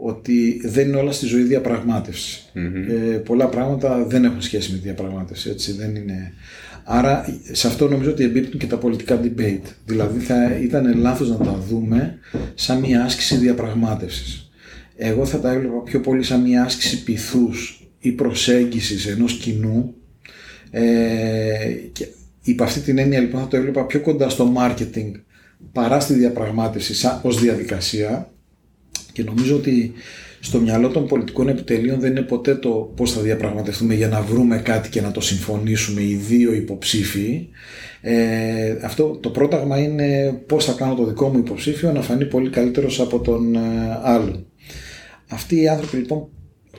[0.00, 1.42] ότι δεν είναι όλα στη ζωή
[2.88, 6.32] Ε, πολλά πράγματα δεν έχουν σχέση με τη διαπραγμάτευση, έτσι, δεν είναι...
[6.84, 9.72] Άρα σε αυτό νομίζω ότι εμπίπτουν και τα πολιτικά debate.
[9.84, 12.18] Δηλαδή θα ήταν λάθος να τα δούμε
[12.54, 14.50] σαν μια άσκηση διαπραγμάτευσης.
[14.96, 19.94] Εγώ θα τα έβλεπα πιο πολύ σαν μια άσκηση πυθούς ή προσέγγισης ενός κοινού.
[20.70, 22.06] Ε, και
[22.42, 25.12] υπ' αυτή την έννοια λοιπόν θα το έβλεπα πιο κοντά στο marketing
[25.72, 28.32] παρά στη διαπραγμάτευση σαν, ως διαδικασία
[29.18, 29.92] και νομίζω ότι
[30.40, 34.58] στο μυαλό των πολιτικών επιτελείων δεν είναι ποτέ το πώς θα διαπραγματευτούμε για να βρούμε
[34.58, 37.48] κάτι και να το συμφωνήσουμε οι δύο υποψήφοι.
[38.00, 42.50] Ε, αυτό το πρόταγμα είναι πώς θα κάνω το δικό μου υποψήφιο να φανεί πολύ
[42.50, 43.58] καλύτερος από τον ε,
[44.02, 44.46] άλλον.
[45.28, 46.28] Αυτοί οι άνθρωποι λοιπόν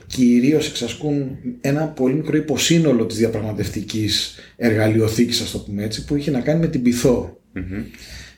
[0.08, 6.32] κυρίως εξασκούν ένα πολύ μικρό υποσύνολο της διαπραγματευτικής εργαλειοθήκης, ας το πούμε έτσι, που είχε
[6.32, 7.38] να κάνει με την πυθό.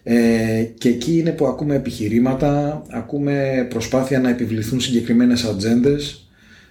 [0.03, 6.29] Ε, και εκεί είναι που ακούμε επιχειρήματα, ακούμε προσπάθεια να επιβληθούν συγκεκριμένες ατζέντες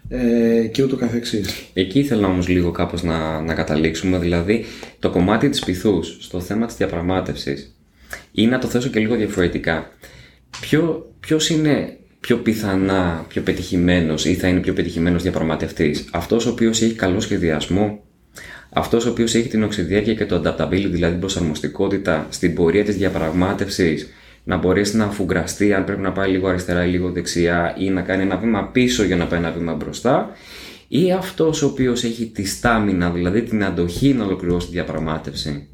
[0.08, 1.64] ε, και ούτω καθεξής.
[1.72, 4.64] Εκεί ήθελα όμως λίγο κάπως να, να καταλήξουμε, δηλαδή
[4.98, 7.74] το κομμάτι της πυθούς στο θέμα της διαπραγμάτευσης
[8.32, 9.90] ή να το θέσω και λίγο διαφορετικά.
[10.60, 16.50] Ποιο, ποιος είναι πιο πιθανά πιο πετυχημένος ή θα είναι πιο πετυχημένος διαπραγματευτής, αυτός ο
[16.50, 18.02] οποίος έχει καλό σχεδιασμό
[18.72, 22.96] αυτός ο οποίος έχει την οξυδιάρκεια και το adaptability, δηλαδή την προσαρμοστικότητα στην πορεία της
[22.96, 24.09] διαπραγμάτευσης,
[24.44, 28.00] να μπορέσει να αφουγκραστεί αν πρέπει να πάει λίγο αριστερά ή λίγο δεξιά ή να
[28.00, 30.30] κάνει ένα βήμα πίσω για να πάει ένα βήμα μπροστά,
[30.88, 35.68] ή αυτός ο οποίος έχει τη στάμινα, δηλαδή την αντοχή να ολοκληρώσει τη διαπραγμάτευση.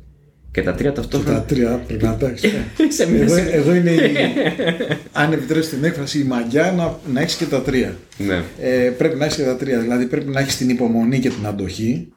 [0.51, 1.39] Και τα τρία ταυτόχρονα.
[1.39, 2.51] Και τα τρία πρέπει να εντάξει.
[3.23, 3.99] εδώ, εδώ είναι η.
[5.21, 7.97] αν επιτρέψεις την έκφραση, η μαγιά να, να έχεις και τα τρία.
[8.19, 8.43] Ναι.
[8.61, 9.79] Ε, πρέπει να έχεις και τα τρία.
[9.79, 12.13] Δηλαδή πρέπει να έχεις την υπομονή και την αντοχή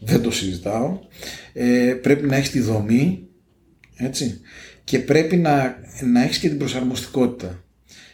[0.00, 0.98] δεν το συζητάω.
[1.52, 3.28] Ε, πρέπει να έχεις τη δομή,
[3.96, 4.40] έτσι,
[4.84, 5.78] και πρέπει να,
[6.12, 7.64] να έχεις και την προσαρμοστικότητα.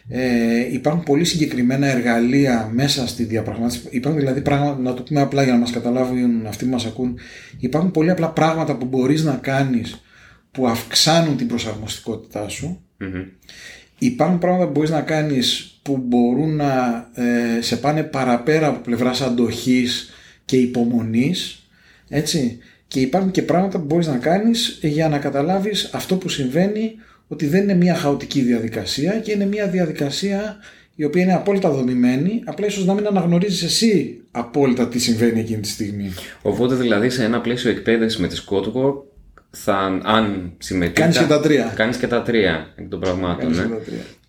[0.09, 3.87] Ε, υπάρχουν πολύ συγκεκριμένα εργαλεία μέσα στη διαπραγμάτευση.
[3.89, 7.19] Υπάρχουν δηλαδή πράγματα, να το πούμε απλά για να μας καταλάβουν αυτοί που μας ακούν,
[7.59, 10.01] υπάρχουν πολύ απλά πράγματα που μπορείς να κάνεις
[10.51, 12.81] που αυξάνουν την προσαρμοστικότητά σου.
[13.97, 19.21] Υπάρχουν πράγματα που μπορείς να κάνεις που μπορούν να ε, σε πάνε παραπέρα από πλευράς
[19.21, 20.09] αντοχής
[20.45, 21.66] και υπομονής
[22.09, 22.57] έτσι.
[22.87, 26.95] Και υπάρχουν και πράγματα που μπορείς να κάνεις για να καταλάβεις αυτό που συμβαίνει
[27.27, 30.57] ότι δεν είναι μια χαοτική διαδικασία και είναι μια διαδικασία
[30.95, 35.61] η οποία είναι απόλυτα δομημένη, απλά ίσως να μην αναγνωρίζεις εσύ απόλυτα τι συμβαίνει εκείνη
[35.61, 36.13] τη στιγμή.
[36.41, 39.01] Οπότε δηλαδή σε ένα πλαίσιο εκπαίδευσης με τη Scotwork
[39.49, 41.01] θα, αν συμμετείχα...
[41.01, 41.73] Κάνεις και τα τρία.
[41.75, 43.55] Κάνεις και τα τρία εκ των πραγμάτων.
[43.55, 43.65] Ναι.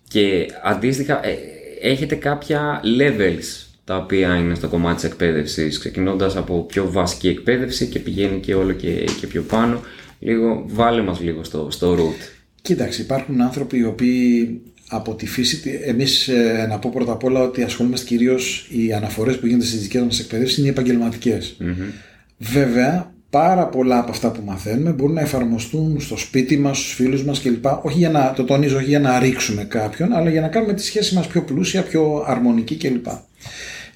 [0.07, 1.37] Και αντίστοιχα ε,
[1.81, 7.85] έχετε κάποια levels τα οποία είναι στο κομμάτι της εκπαίδευσης, ξεκινώντας από πιο βασική εκπαίδευση
[7.85, 9.81] και πηγαίνει και όλο και, και πιο πάνω.
[10.19, 12.29] Λίγο, βάλε μας λίγο στο, στο root.
[12.61, 17.41] Κοίταξε, υπάρχουν άνθρωποι οι οποίοι από τη φύση, εμείς ε, να πω πρώτα απ' όλα
[17.41, 21.57] ότι ασχολούμαστε κυρίως οι αναφορές που γίνονται στις δικές μας εκπαιδεύσεις είναι επαγγελματικές.
[21.59, 21.93] Mm-hmm.
[22.37, 27.23] Βέβαια, πάρα πολλά από αυτά που μαθαίνουμε μπορούν να εφαρμοστούν στο σπίτι μας, στους φίλους
[27.23, 27.65] μας κλπ.
[27.81, 30.83] Όχι για να, το τονίζω, όχι για να ρίξουμε κάποιον, αλλά για να κάνουμε τη
[30.83, 33.07] σχέση μας πιο πλούσια, πιο αρμονική κλπ.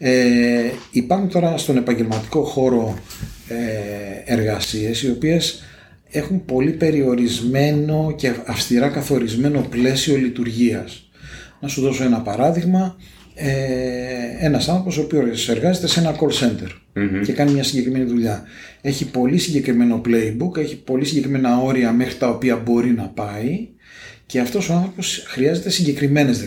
[0.06, 2.98] Ε, υπάρχουν τώρα στον επαγγελματικό χώρο
[3.48, 5.64] ε, εργασίες οι οποίες
[6.10, 11.10] έχουν πολύ περιορισμένο και αυστηρά καθορισμένο πλαίσιο λειτουργίας.
[11.60, 12.98] Να σου δώσω ένα παράδειγμα.
[13.36, 13.52] Ε,
[14.40, 16.70] ένας άνθρωπος ο οποίος εργάζεται σε ένα call center
[17.24, 18.44] και κάνει μια συγκεκριμένη δουλειά.
[18.82, 23.68] Έχει πολύ συγκεκριμένο playbook, έχει πολύ συγκεκριμένα όρια μέχρι τα οποία μπορεί να πάει
[24.26, 26.40] και αυτός ο άνθρωπος χρειάζεται συγκεκριμένες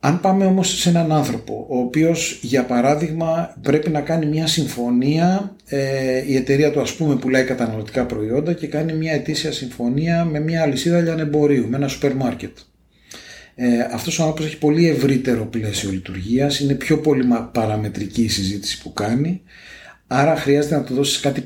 [0.00, 5.56] αν πάμε όμως σε έναν άνθρωπο ο οποίος για παράδειγμα πρέπει να κάνει μια συμφωνία
[5.66, 10.40] ε, η εταιρεία του ας πούμε πουλάει καταναλωτικά προϊόντα και κάνει μια ετήσια συμφωνία με
[10.40, 12.58] μια αλυσίδα λιανεμπορίου, με ένα σούπερ μάρκετ.
[13.54, 18.82] Ε, αυτός ο άνθρωπος έχει πολύ ευρύτερο πλαίσιο λειτουργίας, είναι πιο πολύ παραμετρική η συζήτηση
[18.82, 19.42] που κάνει
[20.06, 21.42] άρα χρειάζεται να του δώσεις κάτι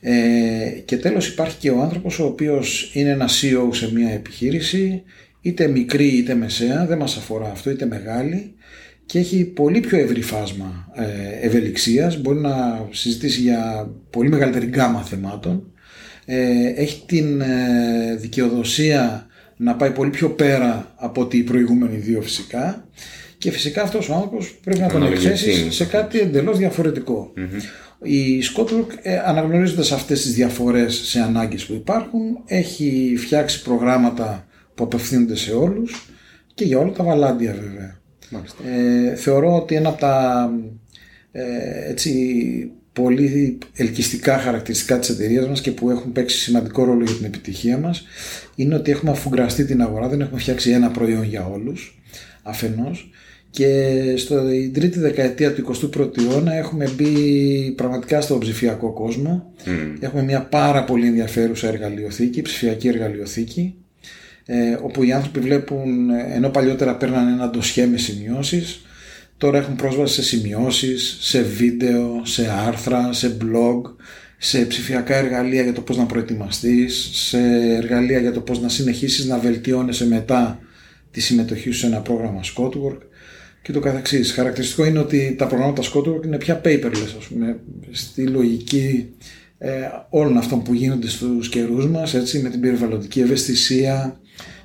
[0.00, 5.02] Ε, και τέλος υπάρχει και ο άνθρωπος ο οποίος είναι ένα CEO σε μια επιχείρηση
[5.42, 8.54] είτε μικρή είτε μεσαία, δεν μας αφορά αυτό, είτε μεγάλη
[9.06, 15.02] και έχει πολύ πιο ευρύ φάσμα ε, ευελιξίας, μπορεί να συζητήσει για πολύ μεγαλύτερη γκάμα
[15.02, 15.72] θεμάτων,
[16.24, 22.22] ε, έχει την ε, δικαιοδοσία να πάει πολύ πιο πέρα από ότι οι προηγούμενοι δύο
[22.22, 22.88] φυσικά.
[23.38, 26.58] Και φυσικά αυτός ο άνθρωπος πρέπει να τον εκθέσει σε κάτι εντελώς
[28.02, 28.86] Η Scotlook
[29.26, 36.08] αναγνωρίζοντας αυτές τις διαφορές σε ανάγκες που υπάρχουν έχει φτιάξει προγράμματα που απευθύνονται σε όλους
[36.54, 38.00] και για όλα τα βαλάντια βέβαια.
[38.66, 40.50] Ε, θεωρώ ότι ένα από τα
[41.32, 42.12] ε, έτσι,
[42.92, 47.78] πολύ ελκυστικά χαρακτηριστικά της εταιρείας μας και που έχουν παίξει σημαντικό ρόλο για την επιτυχία
[47.78, 48.04] μας
[48.54, 52.02] είναι ότι έχουμε αφουγκραστεί την αγορά, δεν έχουμε φτιάξει ένα προϊόν για όλους
[52.42, 53.10] αφενός
[53.50, 59.52] και στην τρίτη δεκαετία του 21ου αιώνα έχουμε μπει πραγματικά στο ψηφιακό κόσμο.
[60.00, 63.81] Έχουμε μια πάρα πολύ ενδιαφέρουσα εργαλειοθήκη, ψηφιακή εργαλειοθήκη
[64.46, 68.80] ε, όπου οι άνθρωποι βλέπουν, ενώ παλιότερα παίρναν ένα ντοσιέ με σημειώσεις,
[69.36, 73.80] τώρα έχουν πρόσβαση σε σημειώσεις, σε βίντεο, σε άρθρα, σε blog,
[74.38, 77.38] σε ψηφιακά εργαλεία για το πώς να προετοιμαστείς, σε
[77.76, 80.58] εργαλεία για το πώς να συνεχίσεις να βελτιώνεσαι μετά
[81.10, 82.98] τη συμμετοχή σου σε ένα πρόγραμμα Scotwork
[83.62, 84.32] και το καθεξής.
[84.32, 87.58] Χαρακτηριστικό είναι ότι τα προγράμματα Scotwork είναι πια paperless, ας πούμε,
[87.90, 89.08] στη λογική
[89.58, 89.70] ε,
[90.08, 94.20] όλων αυτών που γίνονται στους καιρούς μας, έτσι, με την περιβαλλοντική ευαισθησία,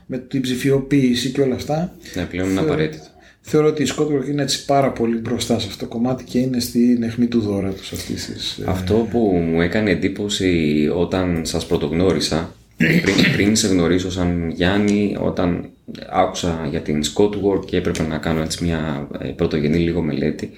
[0.07, 1.95] με την ψηφιοποίηση και όλα αυτά.
[2.15, 3.05] Ναι, πλέον είναι απαραίτητο.
[3.49, 6.59] Θεωρώ ότι η Scotwork είναι έτσι πάρα πολύ μπροστά σε αυτό το κομμάτι και είναι
[6.59, 8.57] στην αιχμή του δώρα τους αυτής της...
[8.57, 15.17] Ε, αυτό που μου έκανε εντύπωση όταν σας πρωτογνώρισα, πριν, πριν σε γνωρίσω σαν Γιάννη,
[15.19, 15.69] όταν
[16.09, 20.51] άκουσα για την Scotwork και έπρεπε να κάνω έτσι μια ε, πρωτογενή λίγο μελέτη,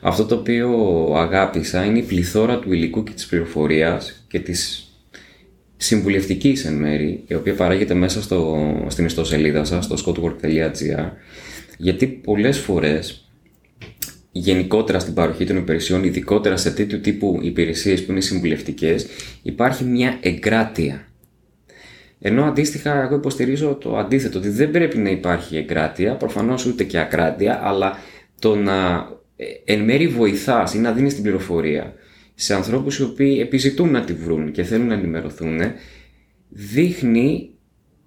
[0.00, 0.70] αυτό το οποίο
[1.16, 4.85] αγάπησα είναι η πληθώρα του υλικού και της πληροφορίας και της
[5.76, 8.56] συμβουλευτικής εν μέρη, η οποία παράγεται μέσα στο,
[8.88, 11.10] στην ιστοσελίδα σας, στο scotwork.gr,
[11.78, 13.30] γιατί πολλές φορές
[14.30, 19.06] γενικότερα στην παροχή των υπηρεσιών, ειδικότερα σε τέτοιου τύπου υπηρεσίες που είναι συμβουλευτικές,
[19.42, 21.06] υπάρχει μια εγκράτεια.
[22.20, 26.98] Ενώ αντίστοιχα εγώ υποστηρίζω το αντίθετο, ότι δεν πρέπει να υπάρχει εγκράτεια, προφανώς ούτε και
[26.98, 27.98] ακράτεια, αλλά
[28.38, 31.94] το να ε, εν μέρει βοηθάς ή να δίνεις την πληροφορία
[32.38, 35.60] σε ανθρώπους οι οποίοι επιζητούν να τη βρουν και θέλουν να ενημερωθούν,
[36.48, 37.50] δείχνει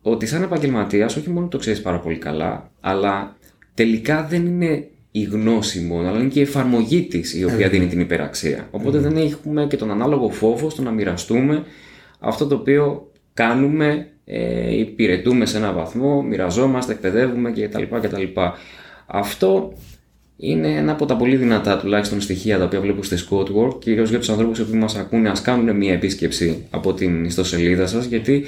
[0.02, 3.38] ότι σαν επαγγελματίας όχι μόνο το ξέρεις πάρα πολύ καλά, αλλά
[3.74, 7.70] τελικά δεν είναι η γνώση μόνο, αλλά είναι και η εφαρμογή της η οποία ε,
[7.70, 8.68] δίνει την υπεραξία.
[8.72, 11.64] Οπότε δεν έχουμε και τον ανάλογο φόβο στο να μοιραστούμε
[12.20, 18.24] αυτό το οποίο κάνουμε, ε, υπηρετούμε σε ένα βαθμό, μοιραζόμαστε, εκπαιδεύουμε κτλ.
[19.06, 19.74] Αυτό
[20.42, 24.20] είναι ένα από τα πολύ δυνατά τουλάχιστον στοιχεία τα οποία βλέπω στη Scotwork, κυρίως για
[24.20, 28.46] τους ανθρώπους που μας ακούνε, ας κάνουν μια επίσκεψη από την ιστοσελίδα σας, γιατί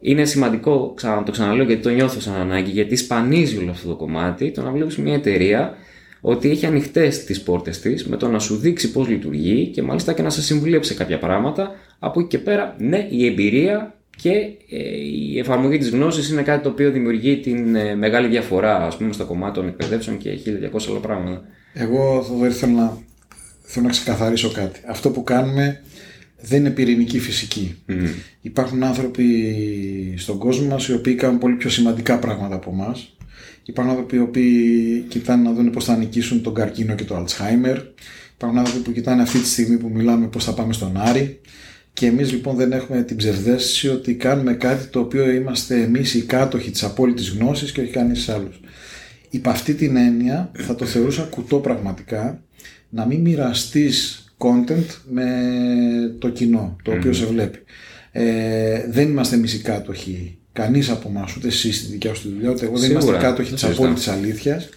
[0.00, 3.94] είναι σημαντικό, ξανά, το ξαναλέω γιατί το νιώθω σαν ανάγκη, γιατί σπανίζει όλο αυτό το
[3.94, 5.74] κομμάτι, το να βλέπεις μια εταιρεία
[6.20, 10.12] ότι έχει ανοιχτές τις πόρτες της με το να σου δείξει πώς λειτουργεί και μάλιστα
[10.12, 11.70] και να σε συμβουλέψει κάποια πράγματα.
[11.98, 14.30] Από εκεί και πέρα, ναι, η εμπειρία και
[14.68, 14.78] ε,
[15.32, 19.12] η εφαρμογή της γνώσης είναι κάτι το οποίο δημιουργεί την ε, μεγάλη διαφορά, ας πούμε,
[19.12, 20.30] στο κομμάτι των εκπαιδεύσεων και
[20.72, 21.42] 1200 άλλα πράγματα.
[21.72, 22.98] Εγώ θα θέλω να,
[23.62, 24.80] θέλω να ξεκαθαρίσω κάτι.
[24.86, 25.82] Αυτό που κάνουμε
[26.40, 27.76] δεν είναι πυρηνική φυσική.
[28.40, 33.16] Υπάρχουν άνθρωποι στον κόσμο μας οι οποίοι κάνουν πολύ πιο σημαντικά πράγματα από εμάς.
[33.64, 37.78] Υπάρχουν άνθρωποι οι οποίοι κοιτάνε να δουν πώς θα νικήσουν τον καρκίνο και το Αλτσχάιμερ.
[38.34, 41.40] Υπάρχουν άνθρωποι που κοιτάνε αυτή τη στιγμή που μιλάμε πώς θα πάμε στον Άρη.
[41.92, 46.22] Και εμείς λοιπόν δεν έχουμε την ψευδέστηση ότι κάνουμε κάτι το οποίο είμαστε εμείς οι
[46.22, 48.60] κάτοχοι της απόλυτης γνώσης και όχι κανείς άλλος.
[49.30, 52.42] Υπ' αυτή την έννοια θα το θεωρούσα κουτό πραγματικά
[52.88, 55.26] να μην μοιραστείς content με
[56.18, 57.58] το κοινό το οποίο σε βλέπει.
[58.12, 62.50] Ε, δεν είμαστε εμείς οι κάτοχοι κανείς από εμάς, ούτε εσείς στη δικιά σου δουλειά,
[62.50, 64.68] ούτε εγώ δεν είμαστε κάτοχοι της απόλυτης αλήθειας.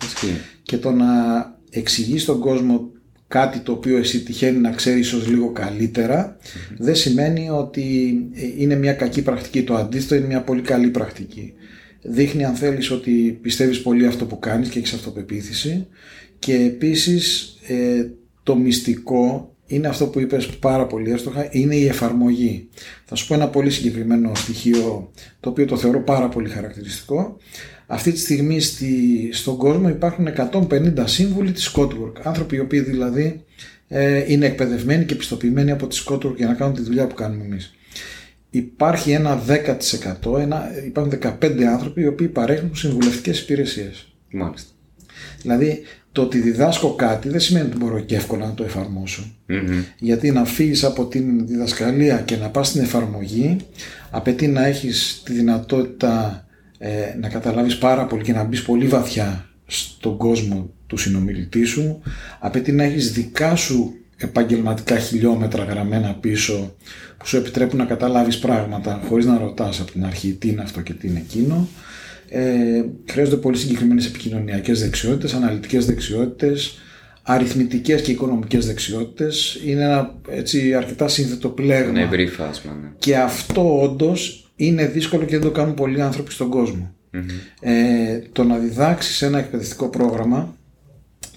[0.63, 1.05] Και το να
[1.69, 2.91] εξηγείς στον κόσμο
[3.33, 5.53] κάτι το οποίο εσύ τυχαίνει να ξέρεις ίσω λίγο
[6.77, 7.83] δεν σημαίνει ότι
[8.57, 9.63] είναι μια κακή πρακτική.
[9.63, 11.53] Το αντίθετο είναι μια πολύ καλή πρακτική.
[12.01, 15.87] Δείχνει αν θέλεις ότι πιστεύεις πολύ αυτό που κάνεις και έχεις αυτοπεποίθηση
[16.39, 18.09] και επίσης ε,
[18.43, 22.69] το μυστικό είναι αυτό που είπες πάρα πολύ έστοχα, είναι η εφαρμογή.
[23.05, 27.37] Θα σου πω ένα πολύ συγκεκριμένο στοιχείο, το οποίο το θεωρώ πάρα πολύ χαρακτηριστικό.
[27.87, 30.27] Αυτή τη στιγμή στη, στον κόσμο υπάρχουν
[30.69, 33.43] 150 σύμβουλοι της Scotwork, άνθρωποι οι οποίοι δηλαδή
[33.87, 37.43] ε, είναι εκπαιδευμένοι και πιστοποιημένοι από τη Scotwork για να κάνουν τη δουλειά που κάνουμε
[37.43, 37.73] εμείς.
[38.49, 39.41] Υπάρχει ένα
[40.23, 44.13] 10%, ένα, υπάρχουν 15 άνθρωποι οι οποίοι παρέχουν συμβουλευτικές υπηρεσίες.
[44.31, 44.69] Μάλιστα.
[45.41, 45.81] Δηλαδή
[46.11, 49.35] το ότι διδάσκω κάτι δεν σημαίνει ότι μπορώ και εύκολα να το εφαρμοσω
[49.99, 53.57] Γιατί να φύγεις από την διδασκαλία και να πας στην εφαρμογή
[54.11, 56.45] απαιτεί να έχεις τη δυνατότητα
[56.85, 62.01] ε, να καταλάβεις πάρα πολύ και να μπεις πολύ βαθιά στον κόσμο του συνομιλητή σου.
[62.39, 66.75] Απαιτεί να έχεις δικά σου επαγγελματικά χιλιόμετρα γραμμένα πίσω
[67.17, 70.81] που σου επιτρέπουν να καταλάβεις πράγματα χωρίς να ρωτάς από την αρχή τι είναι αυτό
[70.81, 71.67] και τι είναι εκείνο
[72.29, 76.77] ε, χρειάζονται πολύ συγκεκριμένες επικοινωνιακές δεξιότητες, αναλυτικές δεξιότητες,
[77.21, 79.61] αριθμητικές και οικονομικές δεξιότητες.
[79.65, 81.91] Είναι ένα έτσι, αρκετά σύνθετο πλέγμα.
[81.91, 82.71] Ναι, ευρύ φάσμα.
[82.81, 82.87] Ναι.
[82.97, 86.95] Και αυτό όντως είναι δύσκολο και δεν το κάνουν πολλοί άνθρωποι στον κόσμο.
[87.61, 90.57] Ε, το να διδάξεις ένα εκπαιδευτικό πρόγραμμα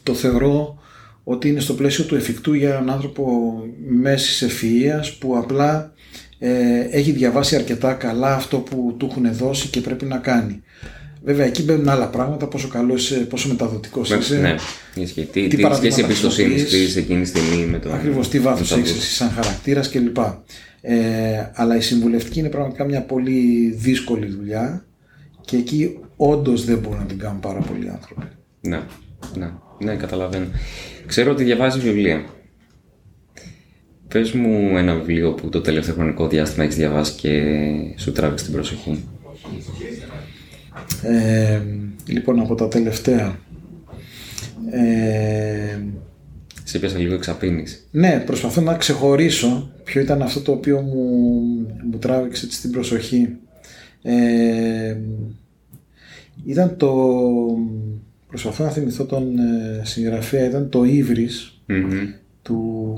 [0.02, 0.78] το θεωρώ
[1.24, 3.54] ότι είναι στο πλαίσιο του εφικτού για έναν άνθρωπο
[3.88, 5.92] μέσης ευφυΐας που απλά
[6.38, 10.62] ε, έχει διαβάσει αρκετά καλά αυτό που του έχουν δώσει και πρέπει να κάνει.
[11.24, 14.38] Βέβαια, εκεί μπαίνουν άλλα πράγματα, πόσο καλός είσαι, πόσο μεταδοτικός είσαι.
[14.38, 14.54] Ναι,
[15.02, 15.28] ισχύει.
[15.32, 17.94] Τι, τι, τι σχέση εμπιστοσύνης κρίνει εκείνη τη στιγμή με τον.
[17.94, 20.16] Ακριβώς, τι βάθος έχεις σαν χαρακτήρας κλπ.
[20.88, 24.84] Ε, αλλά η συμβουλευτική είναι πραγματικά μια πολύ δύσκολη δουλειά
[25.40, 28.26] και εκεί όντως δεν μπορούν να την κάνουν πάρα πολλοί άνθρωποι.
[28.60, 28.80] Ναι,
[29.36, 29.50] ναι.
[29.78, 30.46] Ναι, καταλαβαίνω.
[31.06, 32.24] Ξέρω ότι διαβάζεις βιβλία.
[34.08, 37.42] Πες μου ένα βιβλίο που το τελευταίο χρονικό διάστημα έχεις διαβάσει και
[37.96, 39.04] σου τράβηξε την προσοχή.
[41.02, 41.60] Ε,
[42.06, 43.38] λοιπόν, από τα τελευταία.
[44.70, 45.78] Ε,
[46.68, 47.88] Σε πιάσα λίγο εξαπίνης.
[47.90, 51.02] Ναι, προσπαθώ να ξεχωρίσω ποιο ήταν αυτό το οποίο μου,
[51.90, 53.28] μου τράβηξε την προσοχή.
[54.02, 54.96] Ε,
[56.46, 56.92] ήταν το...
[58.28, 61.60] Προσπαθώ να θυμηθώ τον ε, συγγραφέα, ήταν το ιβρις
[62.42, 62.94] του...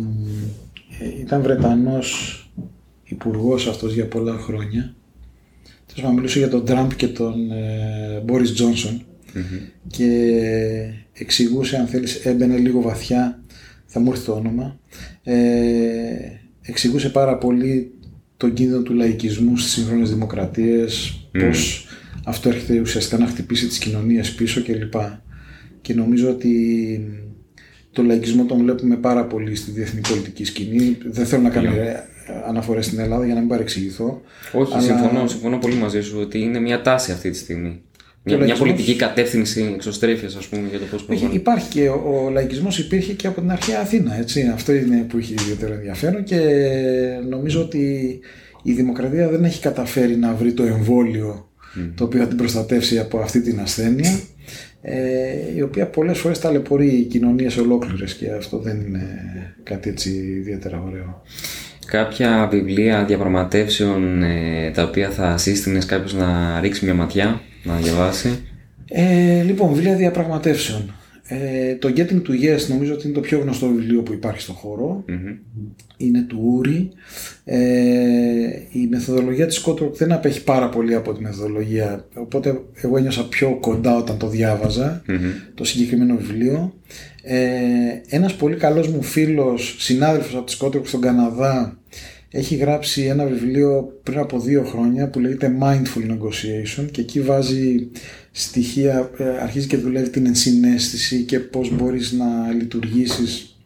[1.01, 2.51] Ε, ήταν Βρετανός
[3.05, 4.95] υπουργός αυτός για πολλά χρόνια.
[5.95, 9.03] Τέλος μιλούσε για τον Τραμπ και τον ε, Μπόρις Τζόνσον
[9.87, 10.41] και
[11.13, 13.38] εξηγούσε αν θέλεις έμπαινε λίγο βαθιά
[13.91, 14.79] θα μου έρθει το όνομα
[15.23, 15.35] ε,
[16.63, 17.93] εξηγούσε πάρα πολύ
[18.37, 21.41] τον κίνδυνο του λαϊκισμού στις σύγχρονες δημοκρατίες mm.
[21.41, 21.87] πως
[22.25, 24.95] αυτό έρχεται ουσιαστικά να χτυπήσει τις κοινωνίες πίσω κλπ.
[25.81, 26.53] Και νομίζω ότι
[27.93, 30.99] το λαϊκισμό τον βλέπουμε πάρα πολύ στη διεθνή πολιτική σκηνή.
[31.05, 32.43] Δεν θέλω να κάνω yeah.
[32.49, 34.23] αναφορές στην Ελλάδα για να μην παρεξηγηθώ.
[34.53, 34.83] Όχι, αλλά...
[34.83, 37.83] συμφωνώ, συμφωνώ πολύ μαζί σου ότι είναι μια τάση αυτή τη στιγμή.
[38.23, 41.35] Μια, μια πολιτική κατεύθυνση εξωστρέφειας, ας πούμε, για το πώς προχωράει.
[41.35, 44.19] Υπάρχει και ο, ο λαϊκισμός υπήρχε και από την αρχαία Αθήνα.
[44.19, 44.51] Έτσι.
[44.55, 46.41] Αυτό είναι που έχει ιδιαίτερο ενδιαφέρον και
[47.29, 48.19] νομίζω ότι
[48.63, 51.49] η δημοκρατία δεν έχει καταφέρει να βρει το εμβόλιο
[51.95, 54.21] το οποίο θα την προστατεύσει από αυτή την ασθένεια
[54.83, 54.97] ε,
[55.57, 59.07] η οποία πολλές φορές ταλαιπωρεί κοινωνίες ολόκληρες και αυτό δεν είναι
[59.63, 61.23] κάτι έτσι ιδιαίτερα ωραίο.
[61.87, 68.39] Κάποια βιβλία διαπραγματεύσεων ε, τα οποία θα σύστηνες κάποιος να ρίξει μια ματιά, να διαβάσει.
[68.91, 70.93] Ε, λοιπόν, βιβλία διαπραγματεύσεων.
[71.31, 74.55] Ε, το Getting to Yes νομίζω ότι είναι το πιο γνωστό βιβλίο που υπάρχει στον
[74.55, 75.05] χωρο
[75.97, 76.91] Είναι του Ury.
[77.45, 77.59] Ε,
[78.73, 83.59] η μεθοδολογία της Scotwork δεν απέχει πάρα πολύ από τη μεθοδολογία, οπότε εγώ ένιωσα πιο
[83.61, 85.03] κοντά όταν το διαβαζα
[85.55, 86.75] το συγκεκριμένο βιβλίο.
[87.23, 87.37] Ε,
[88.09, 91.78] ένας πολύ καλός μου φίλος, συνάδελφος από τη Scotwork στον Καναδά,
[92.31, 97.89] έχει γράψει ένα βιβλίο πριν από δύο χρόνια που λέγεται Mindful Negotiation και εκεί βάζει
[98.31, 103.57] στοιχεία, ε, αρχίζει και δουλεύει την ενσυναίσθηση και πώς μπορείς να λειτουργήσεις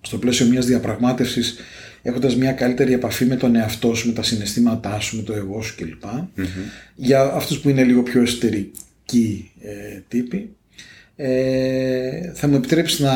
[0.00, 1.56] στο πλαίσιο μιας διαπραγμάτευσης
[2.02, 5.62] έχοντας μια καλύτερη επαφή με τον εαυτό σου, με τα συναισθήματά σου, με το εγώ
[5.62, 6.04] σου κλπ.
[6.94, 10.54] Για αυτούς που είναι λίγο πιο εσωτερικοί ε, τύποι.
[11.16, 13.12] Ε, θα μου επιτρέψεις να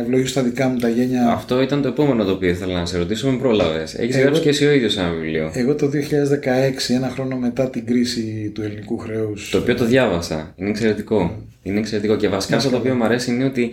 [0.00, 2.98] ευλογήσω τα δικά μου τα γένια; Αυτό ήταν το επόμενο το οποίο ήθελα να σε
[2.98, 3.30] ρωτήσω.
[3.30, 3.94] Με πρόλαβες.
[3.94, 5.50] Έχεις γράψει και εσύ ο ίδιος ένα βιβλίο.
[5.54, 9.50] Εγώ το 2016, ένα χρόνο μετά την κρίση του ελληνικού χρέους.
[9.50, 10.54] Το οποίο το διάβασα.
[10.56, 11.42] Είναι εξαιρετικό.
[11.62, 12.16] Είναι εξαιρετικό.
[12.16, 13.72] Και βασικά αυτό το οποίο μου αρέσει είναι ότι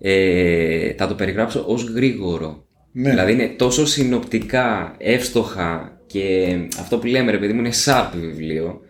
[0.00, 2.64] ε, θα το περιγράψω ως γρήγορο.
[2.92, 3.10] Ναι.
[3.10, 8.80] Δηλαδή είναι τόσο συνοπτικά, εύστοχα και αυτό που λέμε ρε παιδί μου είναι sharp βιβλίο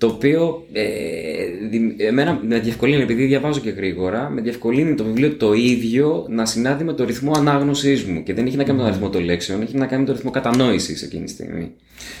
[0.00, 5.52] το οποίο ε, εμένα με διευκολύνει, επειδή διαβάζω και γρήγορα, με διευκολύνει το βιβλίο το
[5.52, 8.22] ίδιο να συνάδει με το ρυθμό ανάγνωσής μου.
[8.22, 10.12] Και δεν έχει να κάνει με τον αριθμό των λέξεων, έχει να κάνει με το
[10.12, 11.70] ρυθμό κατανόησης εκείνη τη στιγμή.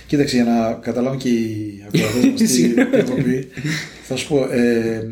[0.06, 2.64] Κοίταξε, για να καταλάβουν και οι ακροατές μας τι
[2.98, 3.48] εκπομπή,
[4.02, 4.48] θα σου πω.
[4.50, 5.08] Ε,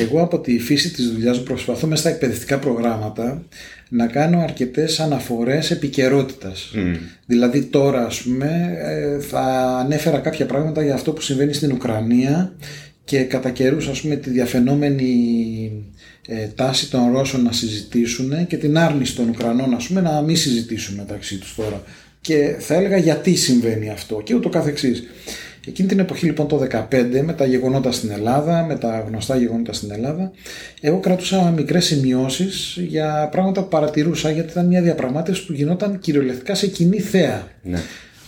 [0.00, 3.42] εγώ από τη φύση της δουλειάς μου προσπαθώ μέσα στα εκπαιδευτικά προγράμματα
[3.88, 6.70] να κάνω αρκετές αναφορές επικαιρότητας.
[7.26, 9.40] Δηλαδή τώρα ας πούμε ε, θα
[9.84, 12.52] ανέφερα κάποια πράγματα για αυτό που συμβαίνει στην Ουκρανία
[13.04, 15.12] και κατά καιρούς ας πούμε τη διαφαινόμενη
[16.26, 20.36] ε, τάση των Ρώσων να συζητήσουν και την άρνηση των Ουκρανών ας πούμε να μην
[20.36, 21.82] συζητήσουν μεταξύ τους τώρα
[22.20, 25.02] και θα έλεγα γιατί συμβαίνει αυτό και ούτω καθεξής.
[25.68, 29.72] Εκείνη την εποχή λοιπόν το 2015 με τα γεγονότα στην Ελλάδα, με τα γνωστά γεγονότα
[29.72, 30.30] στην Ελλάδα,
[30.80, 36.54] εγώ κρατούσα μικρές σημειώσεις για πράγματα που παρατηρούσα γιατί ήταν μια διαπραγμάτευση που γινόταν κυριολεκτικά
[36.54, 37.48] σε κοινή θέα.
[37.62, 37.78] Ναι.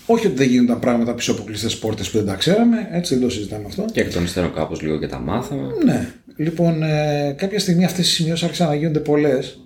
[0.07, 3.22] Όχι ότι δεν γίνονταν πράγματα πίσω από κλειστές πόρτες που δεν τα ξέραμε, έτσι δεν
[3.22, 3.84] το συζητάμε αυτό.
[3.93, 5.68] Και εκ των υστέρων κάπως λίγο και τα μάθαμε.
[5.84, 6.09] Ναι.
[6.36, 9.61] Λοιπόν, ε, κάποια στιγμή αυτές οι σημειώσεις άρχισαν να γίνονται πολλές.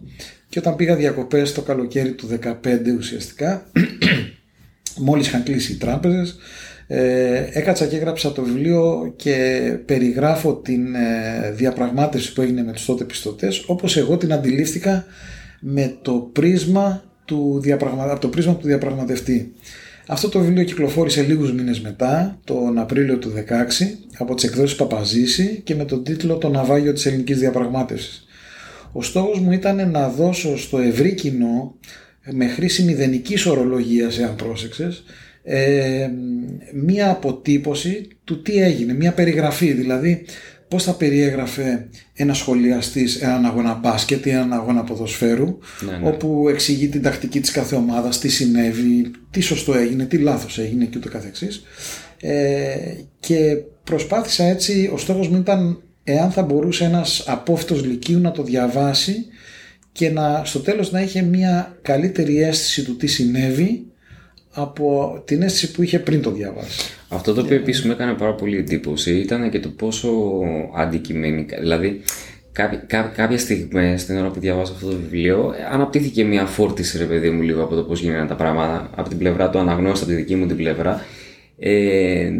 [0.48, 3.66] Και όταν πήγα διακοπές το καλοκαίρι του 2015 ουσιαστικά,
[5.06, 6.36] μόλις είχαν κλείσει οι τράπεζες,
[6.86, 12.84] ε, έκατσα και έγραψα το βιβλίο και περιγράφω την ε, διαπραγμάτευση που έγινε με τους
[12.84, 15.04] τότε πιστωτές όπως εγώ την αντιλήφθηκα
[15.60, 18.18] με το πρίσμα του, διαπραγμα...
[18.18, 19.52] το πρίσμα του διαπραγματευτή.
[20.06, 23.40] Αυτό το βιβλίο κυκλοφόρησε λίγους μήνες μετά, τον Απρίλιο του 2016,
[24.18, 28.26] από τις εκδόσεις Παπαζήση και με τον τίτλο «Το ναυάγιο της ελληνικής διαπραγμάτευσης».
[28.92, 31.74] Ο στόχος μου ήταν να δώσω στο ευρύ κοινό,
[32.30, 35.04] με χρήση μηδενικής ορολογίας, εάν πρόσεξες,
[35.46, 36.10] ε,
[36.72, 40.24] μία αποτύπωση του τι έγινε, μία περιγραφή δηλαδή
[40.68, 46.08] πώς θα περιέγραφε ένα σχολιαστής έναν αγώνα μπάσκετ ή έναν αγώνα ποδοσφαίρου ναι, ναι.
[46.08, 50.84] όπου εξηγεί την τακτική της κάθε ομάδας, τι συνέβη, τι σωστό έγινε, τι λάθος έγινε
[50.84, 51.62] και ούτω καθεξής
[52.20, 52.76] ε,
[53.20, 58.42] και προσπάθησα έτσι, ο στόχος μου ήταν εάν θα μπορούσε ένας απόφυτος λυκείου να το
[58.42, 59.26] διαβάσει
[59.92, 63.86] και να, στο τέλος να είχε μια καλύτερη αίσθηση του τι συνέβη
[64.54, 66.90] από την αίσθηση που είχε πριν το διαβάσει.
[67.08, 70.10] Αυτό το οποίο επίσης μου έκανε πάρα πολύ εντύπωση ήταν και το πόσο
[70.76, 72.00] αντικειμενικά, δηλαδή
[72.52, 77.30] κάποια, κάποια στιγμή στην ώρα που διαβάζω αυτό το βιβλίο αναπτύχθηκε μια φόρτιση ρε παιδί
[77.30, 78.90] μου λίγο από το πώς γίνανε τα πράγματα.
[78.94, 81.00] Από την πλευρά του αναγνώστα, από τη δική μου την πλευρά
[81.58, 82.30] ε,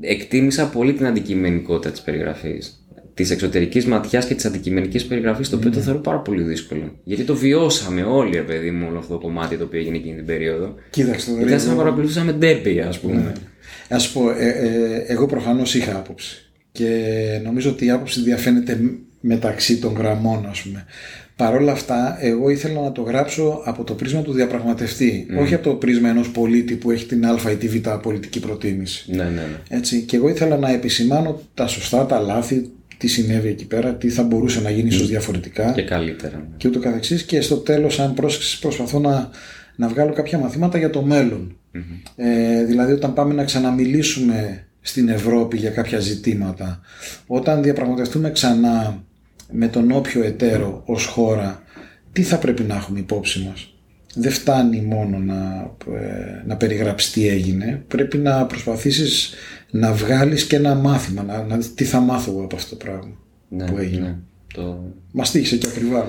[0.00, 5.70] εκτίμησα πολύ την αντικειμενικότητα της περιγραφής της εξωτερικής ματιάς και της αντικειμενικής περιγραφής, το οποίο
[5.70, 5.84] το ναι.
[5.84, 6.98] θεωρώ πάρα πολύ δύσκολο.
[7.04, 10.16] Γιατί το βιώσαμε όλοι, ρε παιδί μου, όλο αυτό το κομμάτι το οποίο έγινε εκείνη
[10.16, 10.74] την περίοδο.
[10.90, 13.14] Κοίταξε το Ήταν σαν να παρακολουθούσαμε ντέρπι, ας πούμε.
[13.14, 13.96] Ναι.
[13.96, 16.50] Α πω, ε, ε, εγώ προφανώς είχα άποψη.
[16.72, 16.88] Και
[17.44, 18.80] νομίζω ότι η άποψη διαφαίνεται
[19.20, 20.86] μεταξύ των γραμμών, ας πούμε.
[21.36, 25.26] Παρ' όλα αυτά, εγώ ήθελα να το γράψω από το πρίσμα του διαπραγματευτή.
[25.40, 29.04] Όχι από το πρίσμα ενός πολίτη που έχει την Α ή τη Β πολιτική προτίμηση.
[29.10, 29.58] Ναι, ναι, ναι.
[29.68, 30.00] Έτσι.
[30.00, 32.70] Και εγώ ήθελα να επισημάνω τα σωστά, τα λάθη,
[33.00, 35.72] τι συνέβη εκεί πέρα, τι θα μπορούσε να γίνει ίσως διαφορετικά.
[35.72, 36.48] Και καλύτερα.
[36.56, 37.22] Και ούτω καθεξής.
[37.22, 39.30] Και στο τέλος, αν πρόσεξες, προσπαθώ να,
[39.76, 41.56] να βγάλω κάποια μαθήματα για το μέλλον.
[42.16, 46.80] Ε, δηλαδή όταν πάμε να ξαναμιλήσουμε στην Ευρώπη για κάποια ζητήματα,
[47.26, 49.04] όταν διαπραγματευτούμε ξανά
[49.50, 51.62] με τον όποιο εταίρο ως χώρα,
[52.12, 53.74] τι θα πρέπει να έχουμε υπόψη μας;
[54.14, 59.34] Δεν φτάνει μόνο να, ε, να περιγράψεις τι έγινε, πρέπει να προσπαθήσεις
[59.70, 62.84] να βγάλεις και ένα μάθημα, να, να δεις τι θα μάθω εγώ από αυτό το
[62.84, 63.12] πράγμα
[63.48, 64.06] ναι, που έγινε.
[64.06, 64.16] Ναι,
[64.54, 64.84] το...
[65.12, 66.06] Μας τύχησε και ακριβά.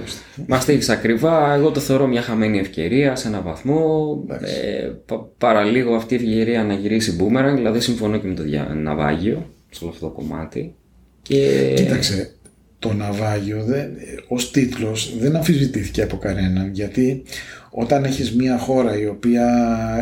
[0.47, 1.53] Μας τύχησε ακριβά.
[1.53, 4.23] Εγώ το θεωρώ μια χαμένη ευκαιρία σε έναν βαθμό.
[4.29, 4.89] Ε,
[5.37, 7.55] παραλίγο αυτή η ευκαιρία να γυρίσει μπούμεραν.
[7.55, 8.43] Δηλαδή συμφωνώ και με το
[8.73, 10.75] ναυάγιο σε όλο αυτό το κομμάτι.
[11.21, 11.73] Και...
[11.75, 12.35] Κοίταξε,
[12.79, 13.91] το ναυάγιο δεν,
[14.27, 17.23] ως τίτλος δεν αμφισβητήθηκε από κανέναν γιατί
[17.69, 19.45] όταν έχεις μια χώρα η οποία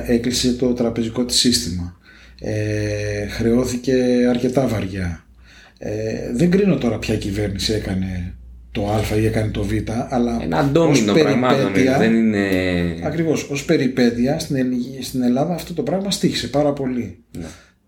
[0.08, 1.99] έκλεισε το τραπεζικό της σύστημα
[2.40, 3.96] ε, χρεώθηκε
[4.30, 5.26] αρκετά βαριά.
[5.78, 8.34] Ε, δεν κρίνω τώρα ποια κυβέρνηση έκανε
[8.72, 9.72] το Α ή έκανε το Β,
[10.10, 10.40] αλλά.
[10.42, 12.48] Ένα ντόμινο πραγμάτων δεν είναι.
[13.04, 13.44] Ακριβώς.
[13.44, 14.56] Ω περιπέτεια στην,
[15.02, 17.24] στην Ελλάδα αυτό το πράγμα στήχησε πάρα πολύ.
[17.38, 17.46] Ναι.